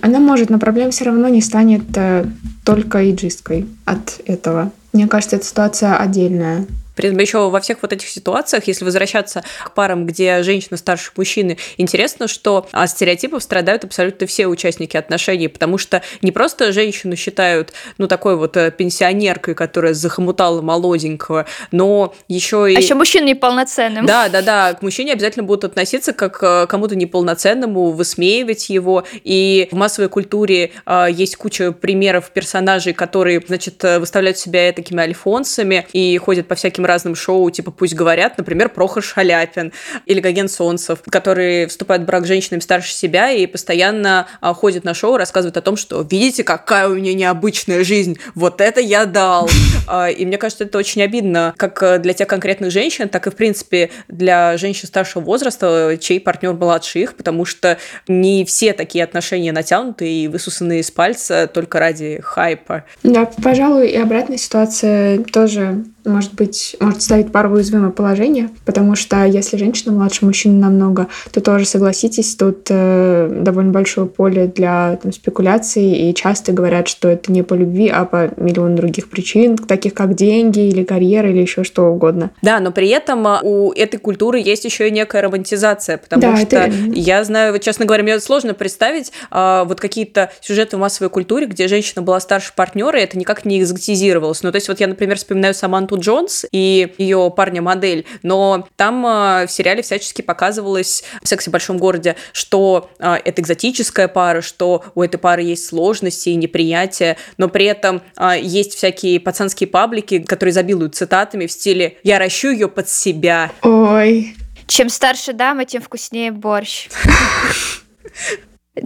Она 0.02 0.18
может, 0.18 0.50
но 0.50 0.58
проблема 0.58 0.90
все 0.90 1.04
равно 1.04 1.28
не 1.28 1.40
станет 1.40 1.84
э, 1.96 2.24
только 2.64 3.08
иджисткой 3.10 3.66
от 3.84 4.20
этого. 4.26 4.72
Мне 4.92 5.08
кажется, 5.08 5.36
эта 5.36 5.44
ситуация 5.44 5.96
отдельная. 5.96 6.66
При 6.96 7.08
этом 7.08 7.18
еще 7.18 7.48
во 7.50 7.60
всех 7.60 7.78
вот 7.82 7.92
этих 7.92 8.08
ситуациях, 8.08 8.64
если 8.66 8.84
возвращаться 8.84 9.44
к 9.64 9.72
парам, 9.72 10.06
где 10.06 10.42
женщина 10.42 10.76
старше 10.76 11.12
мужчины, 11.16 11.58
интересно, 11.76 12.26
что 12.26 12.66
от 12.72 12.90
стереотипов 12.90 13.42
страдают 13.42 13.84
абсолютно 13.84 14.26
все 14.26 14.46
участники 14.46 14.96
отношений, 14.96 15.48
потому 15.48 15.78
что 15.78 16.02
не 16.22 16.32
просто 16.32 16.72
женщину 16.72 17.16
считают, 17.16 17.72
ну, 17.98 18.08
такой 18.08 18.36
вот 18.36 18.56
э, 18.56 18.70
пенсионеркой, 18.70 19.54
которая 19.54 19.94
захомутала 19.94 20.62
молоденького, 20.62 21.46
но 21.70 22.14
еще 22.28 22.72
и... 22.72 22.76
А 22.76 22.80
еще 22.80 22.94
мужчина 22.94 23.26
неполноценным. 23.26 24.06
Да, 24.06 24.28
да, 24.28 24.42
да, 24.42 24.74
к 24.74 24.82
мужчине 24.82 25.12
обязательно 25.12 25.44
будут 25.44 25.64
относиться 25.64 26.12
как 26.12 26.36
к 26.38 26.66
кому-то 26.66 26.96
неполноценному, 26.96 27.90
высмеивать 27.90 28.68
его, 28.68 29.04
и 29.24 29.68
в 29.70 29.76
массовой 29.76 30.08
культуре 30.08 30.72
э, 30.84 31.06
есть 31.10 31.36
куча 31.36 31.72
примеров 31.72 32.30
персонажей, 32.30 32.92
которые, 32.92 33.42
значит, 33.46 33.82
э, 33.84 33.98
выставляют 33.98 34.38
себя 34.38 34.72
такими 34.72 35.02
альфонсами 35.02 35.86
и 35.92 36.16
ходят 36.18 36.46
по 36.46 36.54
всяким 36.54 36.85
разным 36.86 37.14
шоу, 37.14 37.50
типа 37.50 37.70
«Пусть 37.70 37.94
говорят», 37.94 38.38
например, 38.38 38.68
Прохор 38.68 39.02
Шаляпин 39.02 39.72
или 40.06 40.20
Гоген 40.20 40.48
Солнцев, 40.48 41.00
который 41.08 41.66
вступает 41.66 42.02
в 42.02 42.04
брак 42.04 42.24
с 42.24 42.28
женщинами 42.28 42.60
старше 42.60 42.92
себя 42.92 43.30
и 43.30 43.46
постоянно 43.46 44.26
а, 44.40 44.54
ходит 44.54 44.84
на 44.84 44.94
шоу, 44.94 45.16
рассказывает 45.16 45.56
о 45.56 45.62
том, 45.62 45.76
что 45.76 46.06
«Видите, 46.08 46.44
какая 46.44 46.88
у 46.88 46.94
меня 46.94 47.14
необычная 47.14 47.84
жизнь, 47.84 48.18
вот 48.34 48.60
это 48.60 48.80
я 48.80 49.06
дал». 49.06 49.48
А, 49.86 50.08
и 50.08 50.24
мне 50.26 50.38
кажется, 50.38 50.64
это 50.64 50.78
очень 50.78 51.02
обидно 51.02 51.54
как 51.56 52.00
для 52.00 52.12
тех 52.12 52.28
конкретных 52.28 52.70
женщин, 52.70 53.08
так 53.08 53.26
и, 53.26 53.30
в 53.30 53.36
принципе, 53.36 53.90
для 54.08 54.56
женщин 54.56 54.88
старшего 54.88 55.22
возраста, 55.22 55.96
чей 56.00 56.20
партнер 56.20 56.52
младше 56.52 57.00
их, 57.00 57.14
потому 57.14 57.44
что 57.44 57.78
не 58.08 58.44
все 58.44 58.72
такие 58.72 59.04
отношения 59.04 59.52
натянуты 59.52 60.08
и 60.08 60.28
высусанные 60.28 60.80
из 60.80 60.90
пальца 60.90 61.48
только 61.52 61.78
ради 61.78 62.20
хайпа. 62.22 62.84
Да, 63.02 63.30
пожалуй, 63.42 63.88
и 63.88 63.96
обратная 63.96 64.38
ситуация 64.38 65.18
тоже 65.18 65.84
может 66.06 66.34
быть, 66.34 66.76
может 66.80 67.02
ставить 67.02 67.32
пару 67.32 67.50
уязвимое 67.50 67.90
положение, 67.90 68.50
потому 68.64 68.94
что 68.94 69.24
если 69.24 69.56
женщина 69.56 69.92
младше 69.92 70.24
мужчины 70.24 70.58
намного, 70.58 71.08
то 71.32 71.40
тоже, 71.40 71.66
согласитесь, 71.66 72.36
тут 72.36 72.66
э, 72.70 73.28
довольно 73.42 73.72
большое 73.72 74.06
поле 74.06 74.46
для 74.46 74.98
там, 75.02 75.12
спекуляций, 75.12 75.90
и 75.92 76.14
часто 76.14 76.52
говорят, 76.52 76.88
что 76.88 77.08
это 77.08 77.32
не 77.32 77.42
по 77.42 77.54
любви, 77.54 77.88
а 77.88 78.04
по 78.04 78.30
миллиону 78.36 78.76
других 78.76 79.08
причин, 79.08 79.56
таких 79.76 79.94
как 79.94 80.14
деньги 80.14 80.60
или 80.60 80.84
карьера 80.84 81.30
или 81.30 81.40
еще 81.40 81.62
что 81.62 81.84
угодно. 81.84 82.30
Да, 82.40 82.60
но 82.60 82.72
при 82.72 82.88
этом 82.88 83.26
а, 83.26 83.40
у 83.42 83.72
этой 83.72 83.98
культуры 83.98 84.40
есть 84.40 84.64
еще 84.64 84.88
и 84.88 84.90
некая 84.90 85.22
романтизация, 85.22 85.98
потому 85.98 86.22
да, 86.22 86.36
что 86.36 86.56
это... 86.56 86.72
я 86.94 87.22
знаю, 87.24 87.52
вот, 87.52 87.62
честно 87.62 87.84
говоря, 87.84 88.02
мне 88.02 88.18
сложно 88.20 88.54
представить 88.54 89.12
а, 89.30 89.64
вот 89.64 89.80
какие-то 89.80 90.32
сюжеты 90.40 90.76
в 90.76 90.80
массовой 90.80 91.10
культуре, 91.10 91.46
где 91.46 91.68
женщина 91.68 92.00
была 92.00 92.20
старше 92.20 92.52
партнера, 92.56 92.98
и 92.98 93.02
это 93.02 93.18
никак 93.18 93.44
не 93.44 93.60
экзотизировалось. 93.60 94.42
Ну, 94.42 94.50
то 94.50 94.56
есть 94.56 94.68
вот 94.68 94.80
я, 94.80 94.86
например, 94.86 95.18
вспоминаю 95.18 95.52
Саманту 95.52 95.98
Джонс 95.98 96.46
и 96.52 96.94
ее 96.96 97.32
парня-модель, 97.36 98.06
но 98.22 98.66
там 98.76 99.04
э, 99.06 99.46
в 99.46 99.50
сериале 99.50 99.82
всячески 99.82 100.22
показывалось 100.22 101.04
в 101.22 101.28
«Сексе 101.28 101.50
в 101.50 101.52
большом 101.52 101.76
городе», 101.76 102.16
что 102.32 102.88
э, 102.98 103.16
это 103.24 103.42
экзотическая 103.42 104.08
пара, 104.08 104.40
что 104.40 104.84
у 104.94 105.02
этой 105.02 105.18
пары 105.18 105.42
есть 105.42 105.66
сложности 105.66 106.30
и 106.30 106.34
неприятия, 106.34 107.18
но 107.36 107.48
при 107.48 107.66
этом 107.66 108.00
э, 108.16 108.40
есть 108.40 108.74
всякие 108.74 109.20
пацанские 109.20 109.65
паблики, 109.66 110.20
которые 110.20 110.52
забилуют 110.52 110.94
цитатами 110.94 111.46
в 111.46 111.52
стиле 111.52 111.98
«я 112.02 112.18
ращу 112.18 112.50
ее 112.50 112.68
под 112.68 112.88
себя». 112.88 113.50
Ой. 113.62 114.34
Чем 114.66 114.88
старше 114.88 115.32
дама, 115.32 115.64
тем 115.64 115.82
вкуснее 115.82 116.32
борщ. 116.32 116.88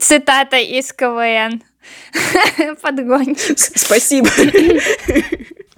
Цитата 0.00 0.58
из 0.58 0.92
КВН. 0.92 1.62
Подгончик. 2.82 3.58
Спасибо. 3.58 4.28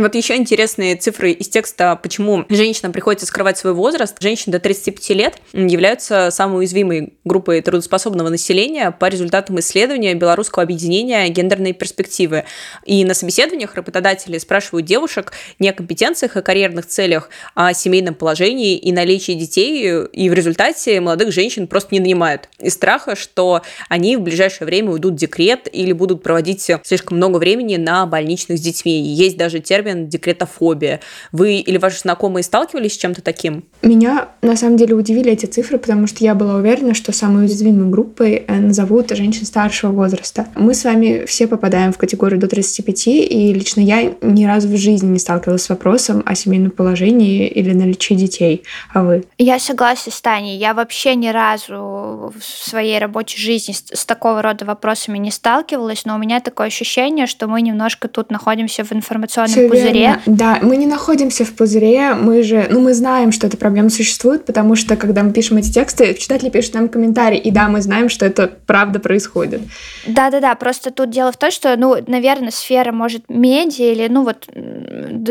Вот 0.02 0.16
еще 0.16 0.34
интересные 0.34 0.96
цифры 0.96 1.30
из 1.30 1.48
текста, 1.48 1.94
почему 1.94 2.44
женщинам 2.48 2.90
приходится 2.90 3.24
скрывать 3.24 3.56
свой 3.56 3.72
возраст. 3.72 4.16
Женщины 4.20 4.50
до 4.50 4.58
35 4.58 5.10
лет 5.10 5.36
являются 5.52 6.30
самой 6.32 6.58
уязвимой 6.58 7.12
группой 7.22 7.60
трудоспособного 7.60 8.28
населения 8.28 8.90
по 8.90 9.06
результатам 9.06 9.60
исследования 9.60 10.14
Белорусского 10.14 10.64
объединения 10.64 11.28
гендерной 11.28 11.72
перспективы. 11.72 12.46
И 12.84 13.04
на 13.04 13.14
собеседованиях 13.14 13.76
работодатели 13.76 14.38
спрашивают 14.38 14.88
девушек 14.88 15.34
не 15.60 15.68
о 15.68 15.72
компетенциях 15.72 16.36
и 16.36 16.42
карьерных 16.42 16.86
целях, 16.86 17.30
а 17.54 17.68
о 17.68 17.74
семейном 17.74 18.16
положении 18.16 18.76
и 18.76 18.90
наличии 18.90 19.34
детей, 19.34 20.04
и 20.04 20.28
в 20.28 20.32
результате 20.32 21.00
молодых 21.00 21.30
женщин 21.30 21.68
просто 21.68 21.94
не 21.94 22.00
нанимают. 22.00 22.48
Из 22.58 22.74
страха, 22.74 23.14
что 23.14 23.62
они 23.88 24.16
в 24.16 24.22
ближайшее 24.22 24.66
время 24.66 24.90
уйдут 24.90 25.12
в 25.12 25.16
декрет 25.16 25.68
или 25.72 25.92
будут 25.92 26.24
проводить 26.24 26.68
слишком 26.82 27.18
много 27.18 27.36
времени 27.36 27.76
на 27.76 28.04
больничных 28.04 28.58
с 28.58 28.60
детьми. 28.60 29.00
Есть 29.00 29.36
даже 29.36 29.60
термин 29.60 29.91
термин 29.92 30.08
декретофобия. 30.08 31.00
Вы 31.32 31.56
или 31.56 31.78
ваши 31.78 31.98
знакомые 31.98 32.42
сталкивались 32.42 32.94
с 32.94 32.96
чем-то 32.96 33.22
таким? 33.22 33.64
Меня 33.82 34.28
на 34.42 34.56
самом 34.56 34.76
деле 34.76 34.94
удивили 34.94 35.32
эти 35.32 35.46
цифры, 35.46 35.78
потому 35.78 36.06
что 36.06 36.24
я 36.24 36.34
была 36.34 36.56
уверена, 36.56 36.94
что 36.94 37.12
самой 37.12 37.44
уязвимой 37.44 37.90
группой 37.90 38.44
э, 38.46 38.54
назовут 38.54 39.10
женщин 39.10 39.44
старшего 39.46 39.92
возраста. 39.92 40.46
Мы 40.54 40.74
с 40.74 40.84
вами 40.84 41.24
все 41.26 41.46
попадаем 41.46 41.92
в 41.92 41.98
категорию 41.98 42.40
до 42.40 42.48
35, 42.48 43.06
и 43.06 43.52
лично 43.52 43.80
я 43.80 44.14
ни 44.20 44.44
разу 44.44 44.68
в 44.68 44.76
жизни 44.76 45.08
не 45.08 45.18
сталкивалась 45.18 45.62
с 45.62 45.68
вопросом 45.68 46.22
о 46.26 46.34
семейном 46.34 46.70
положении 46.70 47.48
или 47.48 47.72
наличии 47.72 48.14
детей. 48.14 48.62
А 48.92 49.02
вы? 49.02 49.24
Я 49.38 49.58
согласна 49.58 50.12
с 50.12 50.20
Таней. 50.20 50.56
Я 50.56 50.74
вообще 50.74 51.14
ни 51.14 51.28
разу 51.28 52.32
в 52.38 52.42
своей 52.42 52.98
рабочей 52.98 53.38
жизни 53.38 53.72
с, 53.72 53.84
с 53.92 54.04
такого 54.04 54.42
рода 54.42 54.64
вопросами 54.64 55.18
не 55.18 55.30
сталкивалась, 55.30 56.04
но 56.04 56.14
у 56.14 56.18
меня 56.18 56.40
такое 56.40 56.68
ощущение, 56.68 57.26
что 57.26 57.46
мы 57.46 57.62
немножко 57.62 58.08
тут 58.08 58.30
находимся 58.30 58.84
в 58.84 58.92
информационном 58.92 59.50
Все 59.50 59.68
пузыре. 59.72 60.20
Да, 60.26 60.58
мы 60.62 60.76
не 60.76 60.86
находимся 60.86 61.44
в 61.44 61.52
пузыре, 61.52 62.14
мы 62.14 62.42
же, 62.42 62.66
ну, 62.70 62.80
мы 62.80 62.94
знаем, 62.94 63.32
что 63.32 63.46
эта 63.46 63.56
проблема 63.56 63.90
существует, 63.90 64.44
потому 64.44 64.76
что, 64.76 64.96
когда 64.96 65.22
мы 65.22 65.32
пишем 65.32 65.56
эти 65.56 65.72
тексты, 65.72 66.14
читатели 66.14 66.50
пишут 66.50 66.74
нам 66.74 66.88
комментарии, 66.88 67.38
и 67.38 67.50
да, 67.50 67.68
мы 67.68 67.80
знаем, 67.80 68.08
что 68.08 68.26
это 68.26 68.48
правда 68.66 69.00
происходит. 69.00 69.62
Да-да-да, 70.06 70.54
просто 70.54 70.90
тут 70.90 71.10
дело 71.10 71.32
в 71.32 71.36
том, 71.36 71.50
что, 71.50 71.74
ну, 71.76 71.96
наверное, 72.06 72.50
сфера, 72.50 72.92
может, 72.92 73.24
медиа 73.28 73.92
или, 73.92 74.08
ну, 74.08 74.24
вот 74.24 74.48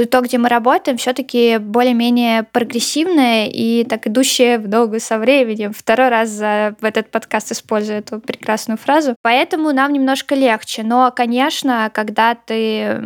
то, 0.09 0.21
где 0.21 0.37
мы 0.37 0.49
работаем, 0.49 0.97
все 0.97 1.13
таки 1.13 1.57
более-менее 1.57 2.43
прогрессивная 2.51 3.47
и 3.47 3.83
так 3.83 4.07
идущая 4.07 4.57
в 4.57 4.67
ногу 4.67 4.99
со 4.99 5.17
временем. 5.17 5.73
Второй 5.73 6.09
раз 6.09 6.29
за 6.29 6.75
в 6.79 6.85
этот 6.85 7.09
подкаст 7.11 7.51
использую 7.51 7.99
эту 7.99 8.19
прекрасную 8.19 8.77
фразу. 8.77 9.15
Поэтому 9.21 9.71
нам 9.71 9.93
немножко 9.93 10.35
легче. 10.35 10.83
Но, 10.83 11.11
конечно, 11.15 11.89
когда 11.93 12.35
ты 12.35 13.01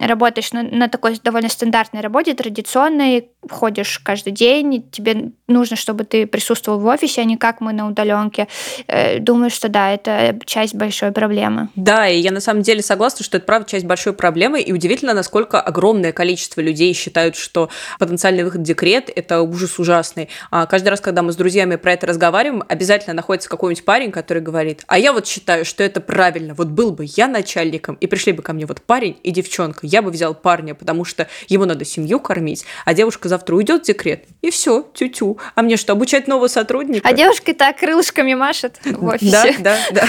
работаешь 0.00 0.52
на, 0.52 0.62
на 0.62 0.88
такой 0.88 1.18
довольно 1.22 1.48
стандартной 1.48 2.00
работе, 2.00 2.34
традиционной, 2.34 3.28
ходишь 3.48 3.98
каждый 3.98 4.32
день, 4.32 4.88
тебе 4.90 5.32
нужно, 5.46 5.76
чтобы 5.76 6.04
ты 6.04 6.26
присутствовал 6.26 6.78
в 6.78 6.86
офисе, 6.86 7.22
а 7.22 7.24
не 7.24 7.36
как 7.36 7.60
мы 7.60 7.72
на 7.72 7.88
удаленке. 7.88 8.48
Э, 8.86 9.18
думаю, 9.18 9.50
что 9.50 9.68
да, 9.68 9.92
это 9.92 10.38
часть 10.44 10.74
большой 10.74 11.12
проблемы. 11.12 11.68
Да, 11.74 12.08
и 12.08 12.18
я 12.18 12.30
на 12.30 12.40
самом 12.40 12.62
деле 12.62 12.82
согласна, 12.82 13.24
что 13.24 13.36
это 13.36 13.46
правда 13.46 13.68
часть 13.68 13.86
большой 13.86 14.12
проблемы, 14.12 14.60
и 14.60 14.72
удивительно, 14.72 15.14
насколько 15.14 15.60
огромное 15.60 16.12
количество 16.12 16.60
людей 16.60 16.92
считают, 16.92 17.36
что 17.36 17.70
потенциальный 17.98 18.44
выход 18.44 18.60
в 18.60 18.64
декрет– 18.64 19.10
это 19.14 19.42
ужас 19.42 19.78
ужасный. 19.78 20.28
А 20.50 20.66
каждый 20.66 20.88
раз, 20.88 21.00
когда 21.00 21.22
мы 21.22 21.32
с 21.32 21.36
друзьями 21.36 21.76
про 21.76 21.92
это 21.92 22.06
разговариваем, 22.06 22.62
обязательно 22.68 23.14
находится 23.14 23.48
какой-нибудь 23.48 23.84
парень, 23.84 24.12
который 24.12 24.42
говорит, 24.42 24.84
а 24.86 24.98
я 24.98 25.12
вот 25.12 25.26
считаю, 25.26 25.64
что 25.64 25.82
это 25.82 26.00
правильно, 26.00 26.54
вот 26.54 26.68
был 26.68 26.92
бы 26.92 27.06
я 27.16 27.26
начальником, 27.28 27.96
и 27.96 28.06
пришли 28.06 28.32
бы 28.32 28.42
ко 28.42 28.52
мне 28.52 28.66
вот 28.66 28.82
парень 28.82 29.18
и 29.22 29.30
девчонка, 29.30 29.86
я 29.88 30.02
бы 30.02 30.10
взял 30.10 30.34
парня, 30.34 30.74
потому 30.74 31.04
что 31.04 31.28
ему 31.48 31.64
надо 31.64 31.84
семью 31.84 32.20
кормить, 32.20 32.64
а 32.84 32.94
девушка 32.94 33.28
завтра 33.28 33.56
уйдет 33.56 33.82
в 33.82 33.86
декрет, 33.86 34.24
и 34.42 34.50
все, 34.50 34.86
тю-тю. 34.94 35.38
А 35.54 35.62
мне 35.62 35.76
что, 35.76 35.92
обучать 35.92 36.28
нового 36.28 36.48
сотрудника? 36.48 37.08
А 37.08 37.12
девушка 37.12 37.52
и 37.52 37.54
так 37.54 37.78
крылышками 37.78 38.34
машет 38.34 38.78
в 38.84 39.04
офисе. 39.04 39.56
Да, 39.60 39.76
да, 39.90 40.02
да. 40.02 40.08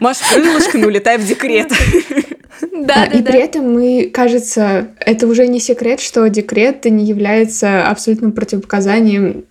Маш 0.00 0.18
крылышками, 0.18 0.84
улетай 0.84 1.18
в 1.18 1.26
декрет. 1.26 1.72
Да, 2.70 3.06
да, 3.06 3.18
и 3.18 3.22
при 3.22 3.38
этом 3.40 3.72
мы, 3.72 4.10
кажется, 4.12 4.88
это 5.00 5.26
уже 5.26 5.46
не 5.46 5.58
секрет, 5.58 6.00
что 6.00 6.28
декрет 6.28 6.84
не 6.84 7.04
является 7.04 7.86
абсолютным 7.86 8.32
противопоказанием 8.32 9.44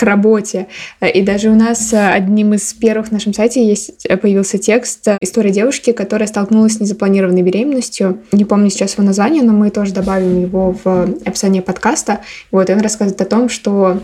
к 0.00 0.02
работе. 0.02 0.66
И 1.14 1.20
даже 1.20 1.50
у 1.50 1.54
нас 1.54 1.92
э, 1.92 2.08
одним 2.08 2.54
из 2.54 2.72
первых 2.72 3.08
в 3.08 3.12
нашем 3.12 3.34
сайте 3.34 3.62
есть, 3.62 4.06
э, 4.06 4.16
появился 4.16 4.56
текст 4.56 5.06
э, 5.06 5.18
«История 5.20 5.50
девушки, 5.50 5.92
которая 5.92 6.26
столкнулась 6.26 6.76
с 6.76 6.80
незапланированной 6.80 7.42
беременностью». 7.42 8.20
Не 8.32 8.46
помню 8.46 8.70
сейчас 8.70 8.94
его 8.94 9.04
название, 9.04 9.42
но 9.42 9.52
мы 9.52 9.68
тоже 9.68 9.92
добавим 9.92 10.40
его 10.40 10.74
в 10.82 11.02
описание 11.26 11.60
подкаста. 11.60 12.20
Вот, 12.50 12.70
и 12.70 12.72
он 12.72 12.80
рассказывает 12.80 13.20
о 13.20 13.26
том, 13.26 13.50
что 13.50 14.00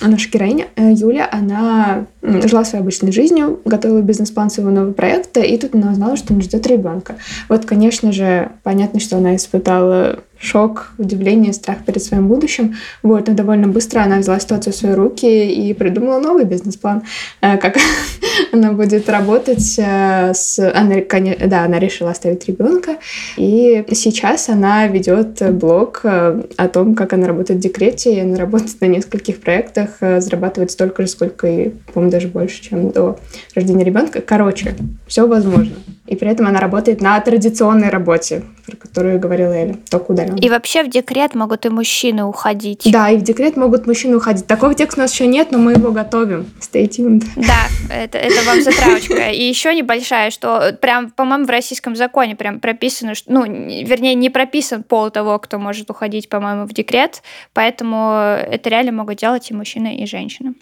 наша 0.00 0.30
героиня 0.30 0.66
Юля, 0.76 1.28
она 1.32 2.06
жила 2.22 2.64
своей 2.64 2.84
обычной 2.84 3.10
жизнью, 3.10 3.60
готовила 3.64 4.00
бизнес-план 4.00 4.48
своего 4.48 4.70
нового 4.70 4.92
проекта, 4.92 5.40
и 5.40 5.58
тут 5.58 5.74
она 5.74 5.90
узнала, 5.90 6.16
что 6.16 6.34
она 6.34 6.42
ждет 6.42 6.64
ребенка. 6.68 7.16
Вот, 7.48 7.64
конечно 7.64 8.12
же, 8.12 8.52
понятно, 8.62 9.00
что 9.00 9.16
она 9.16 9.34
испытала 9.34 10.20
шок, 10.42 10.92
удивление, 10.98 11.52
страх 11.52 11.84
перед 11.86 12.02
своим 12.02 12.28
будущим. 12.28 12.74
Вот, 13.02 13.28
но 13.28 13.34
довольно 13.34 13.68
быстро 13.68 14.00
она 14.00 14.18
взяла 14.18 14.40
ситуацию 14.40 14.72
в 14.72 14.76
свои 14.76 14.92
руки 14.92 15.26
и 15.26 15.72
придумала 15.72 16.18
новый 16.18 16.44
бизнес-план, 16.44 17.02
э, 17.40 17.56
как 17.58 17.76
она 18.52 18.72
будет 18.72 19.08
работать 19.08 19.78
э, 19.78 20.32
с... 20.34 20.58
Она, 20.74 20.96
да, 21.46 21.64
она 21.64 21.78
решила 21.78 22.10
оставить 22.10 22.46
ребенка, 22.46 22.96
и 23.36 23.84
сейчас 23.92 24.48
она 24.48 24.88
ведет 24.88 25.40
блог 25.52 26.00
э, 26.02 26.42
о 26.56 26.68
том, 26.68 26.94
как 26.94 27.12
она 27.12 27.28
работает 27.28 27.60
в 27.60 27.62
декрете, 27.62 28.14
и 28.14 28.20
она 28.20 28.36
работает 28.36 28.80
на 28.80 28.86
нескольких 28.86 29.40
проектах, 29.40 29.90
зарабатывает 30.00 30.70
столько 30.72 31.02
же, 31.02 31.08
сколько 31.08 31.46
и, 31.46 31.70
по-моему, 31.92 32.10
даже 32.10 32.28
больше, 32.28 32.62
чем 32.62 32.90
до 32.90 33.18
рождения 33.54 33.84
ребенка. 33.84 34.20
Короче, 34.20 34.74
все 35.06 35.26
возможно. 35.26 35.76
И 36.06 36.16
при 36.16 36.28
этом 36.28 36.46
она 36.46 36.60
работает 36.60 37.00
на 37.00 37.18
традиционной 37.20 37.88
работе, 37.88 38.42
про 38.66 38.76
которую 38.76 39.20
говорила 39.20 39.52
Эля, 39.52 39.76
только 39.88 40.10
удаленно. 40.10 40.31
И 40.40 40.48
вообще 40.48 40.82
в 40.82 40.90
декрет 40.90 41.34
могут 41.34 41.66
и 41.66 41.68
мужчины 41.68 42.24
уходить. 42.24 42.82
Да, 42.90 43.10
и 43.10 43.16
в 43.16 43.22
декрет 43.22 43.56
могут 43.56 43.86
мужчины 43.86 44.16
уходить. 44.16 44.46
Такого 44.46 44.74
текста 44.74 45.00
у 45.00 45.02
нас 45.04 45.12
еще 45.12 45.26
нет, 45.26 45.50
но 45.50 45.58
мы 45.58 45.72
его 45.72 45.92
готовим. 45.92 46.46
Stay 46.60 46.88
tuned. 46.88 47.24
Да, 47.36 47.66
это, 47.90 48.18
это 48.18 48.44
вам 48.46 48.62
затравочка. 48.62 49.30
И 49.30 49.42
еще 49.42 49.74
небольшая, 49.74 50.30
что 50.30 50.76
прям, 50.80 51.10
по-моему, 51.10 51.44
в 51.44 51.50
российском 51.50 51.96
законе 51.96 52.36
прям 52.36 52.60
прописано, 52.60 53.14
что, 53.14 53.32
ну, 53.32 53.44
вернее, 53.44 54.14
не 54.14 54.30
прописан 54.30 54.82
пол 54.82 55.10
того, 55.10 55.38
кто 55.38 55.58
может 55.58 55.90
уходить, 55.90 56.28
по-моему, 56.28 56.66
в 56.66 56.72
декрет, 56.72 57.22
поэтому 57.52 58.12
это 58.12 58.70
реально 58.70 58.92
могут 58.92 59.18
делать 59.18 59.50
и 59.50 59.54
мужчины, 59.54 59.96
и 59.96 60.06
женщины. 60.06 60.54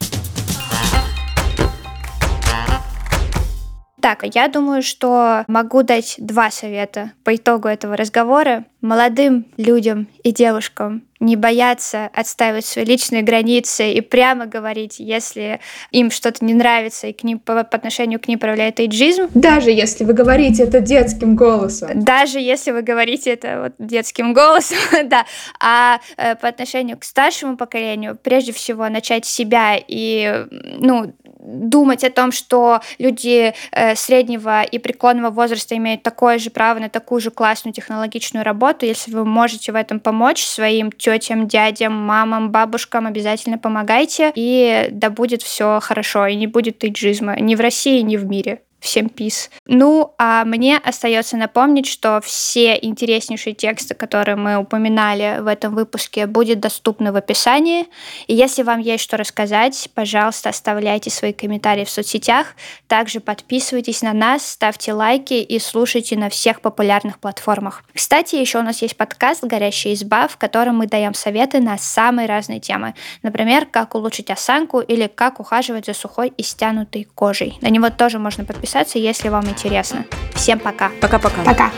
Так, 4.01 4.25
я 4.35 4.49
думаю, 4.49 4.83
что 4.83 5.45
могу 5.47 5.83
дать 5.83 6.17
два 6.19 6.51
совета 6.51 7.13
по 7.25 7.35
итогу 7.35 7.69
этого 7.69 7.97
разговора. 7.97 8.65
Молодым 8.81 9.47
людям 9.59 10.09
и 10.23 10.33
девушкам 10.33 11.03
не 11.21 11.37
бояться 11.37 12.09
отстаивать 12.15 12.65
свои 12.65 12.87
личные 12.87 13.23
границы 13.23 13.93
и 13.93 14.01
прямо 14.01 14.47
говорить, 14.47 14.99
если 14.99 15.61
им 15.91 16.11
что-то 16.11 16.43
не 16.45 16.55
нравится 16.55 17.09
и 17.09 17.13
к 17.13 17.23
ним, 17.23 17.39
по, 17.39 17.63
по 17.63 17.77
отношению 17.77 18.19
к 18.21 18.27
ним 18.27 18.39
проявляет 18.39 18.81
эйджизм. 18.81 19.29
Даже 19.35 19.71
если 19.71 20.05
вы 20.05 20.15
говорите 20.15 20.63
это 20.63 20.81
детским 20.81 21.37
голосом. 21.37 22.03
Даже 22.03 22.41
если 22.41 22.71
вы 22.71 22.81
говорите 22.81 23.31
это 23.31 23.61
вот 23.65 23.87
детским 23.87 24.33
голосом, 24.33 24.79
да. 25.05 25.27
А 25.61 26.01
э, 26.17 26.37
по 26.37 26.49
отношению 26.49 26.99
к 26.99 27.05
старшему 27.05 27.59
поколению, 27.59 28.17
прежде 28.21 28.53
всего, 28.53 28.89
начать 28.89 29.27
себя 29.27 29.77
и, 29.77 30.47
ну, 30.79 31.15
думать 31.43 32.05
о 32.05 32.11
том, 32.11 32.33
что 32.33 32.81
люди 32.99 33.55
э, 33.73 33.95
среднего 33.95 34.63
и 34.63 34.79
преклонного 34.79 35.31
возраста 35.31 35.77
имеют 35.77 36.03
такое 36.03 36.39
же 36.39 36.51
право 36.51 36.79
на 36.79 36.89
такую 36.89 37.21
же 37.21 37.31
классную 37.31 37.75
технологичную 37.75 38.45
работу. 38.45 38.87
Если 38.87 39.13
вы 39.13 39.25
можете 39.25 39.73
в 39.73 39.75
этом 39.75 40.01
помочь 40.01 40.45
своим 40.45 40.93
тетям, 40.93 41.49
дядям, 41.49 41.95
мамам, 41.95 42.51
бабушкам, 42.51 43.07
обязательно 43.07 43.59
помогайте, 43.59 44.33
и 44.35 44.89
да 44.91 45.11
будет 45.11 45.43
все 45.43 45.81
хорошо, 45.81 46.27
и 46.27 46.35
не 46.35 46.47
будет 46.47 46.85
иджизма 46.85 47.37
ни 47.39 47.55
в 47.55 47.61
России, 47.61 48.01
ни 48.01 48.17
в 48.17 48.27
мире. 48.27 48.61
Всем 48.81 49.11
пис. 49.11 49.51
Ну, 49.67 50.15
а 50.17 50.45
мне 50.47 50.79
остается 50.79 51.37
напомнить, 51.37 51.87
что 51.87 52.21
все 52.23 52.79
интереснейшие 52.81 53.55
тексты, 53.55 53.95
которые 53.95 54.37
мы 54.37 54.57
упоминали 54.57 55.41
в 55.41 55.49
этом 55.49 55.75
выпуске, 55.75 56.27
будут 56.27 56.61
доступны 56.61 57.13
в 57.13 57.17
описании. 57.17 57.89
И 58.27 58.35
если 58.35 58.63
вам 58.63 58.81
есть 58.81 59.05
что 59.05 59.19
рассказать, 59.19 59.91
пожалуйста, 59.95 60.49
оставляйте 60.49 61.11
свои 61.11 61.35
комментарии 61.35 61.85
в 61.85 61.91
соцсетях. 61.91 62.55
Также 62.89 63.21
подписывайтесь 63.21 64.01
на 64.01 64.15
нас, 64.15 64.47
ставьте 64.47 64.95
лайки 64.95 65.35
и 65.35 65.59
слушайте 65.59 66.17
на 66.17 66.31
всех 66.31 66.63
популярных 66.63 67.19
платформах. 67.19 67.85
Кстати, 67.93 68.37
еще 68.37 68.61
у 68.61 68.63
нас 68.63 68.81
есть 68.81 68.97
подкаст 68.97 69.45
«Горящая 69.45 69.93
изба», 69.93 70.27
в 70.27 70.39
котором 70.39 70.79
мы 70.79 70.87
даем 70.87 71.13
советы 71.13 71.61
на 71.61 71.77
самые 71.77 72.27
разные 72.27 72.61
темы. 72.61 72.95
Например, 73.23 73.67
как 73.67 73.95
улучшить 73.95 74.31
осанку 74.31 74.81
или 74.81 75.07
как 75.07 75.39
ухаживать 75.39 75.85
за 75.85 75.93
сухой 75.93 76.33
и 76.35 76.43
стянутой 76.43 77.07
кожей. 77.15 77.59
На 77.61 77.69
него 77.69 77.91
тоже 77.91 78.19
можно 78.19 78.47
подписаться 78.47 78.70
подписаться, 78.71 78.99
если 78.99 79.29
вам 79.29 79.49
интересно. 79.49 80.05
Всем 80.35 80.59
пока. 80.59 80.91
Пока-пока. 81.01 81.43
Пока. 81.45 81.71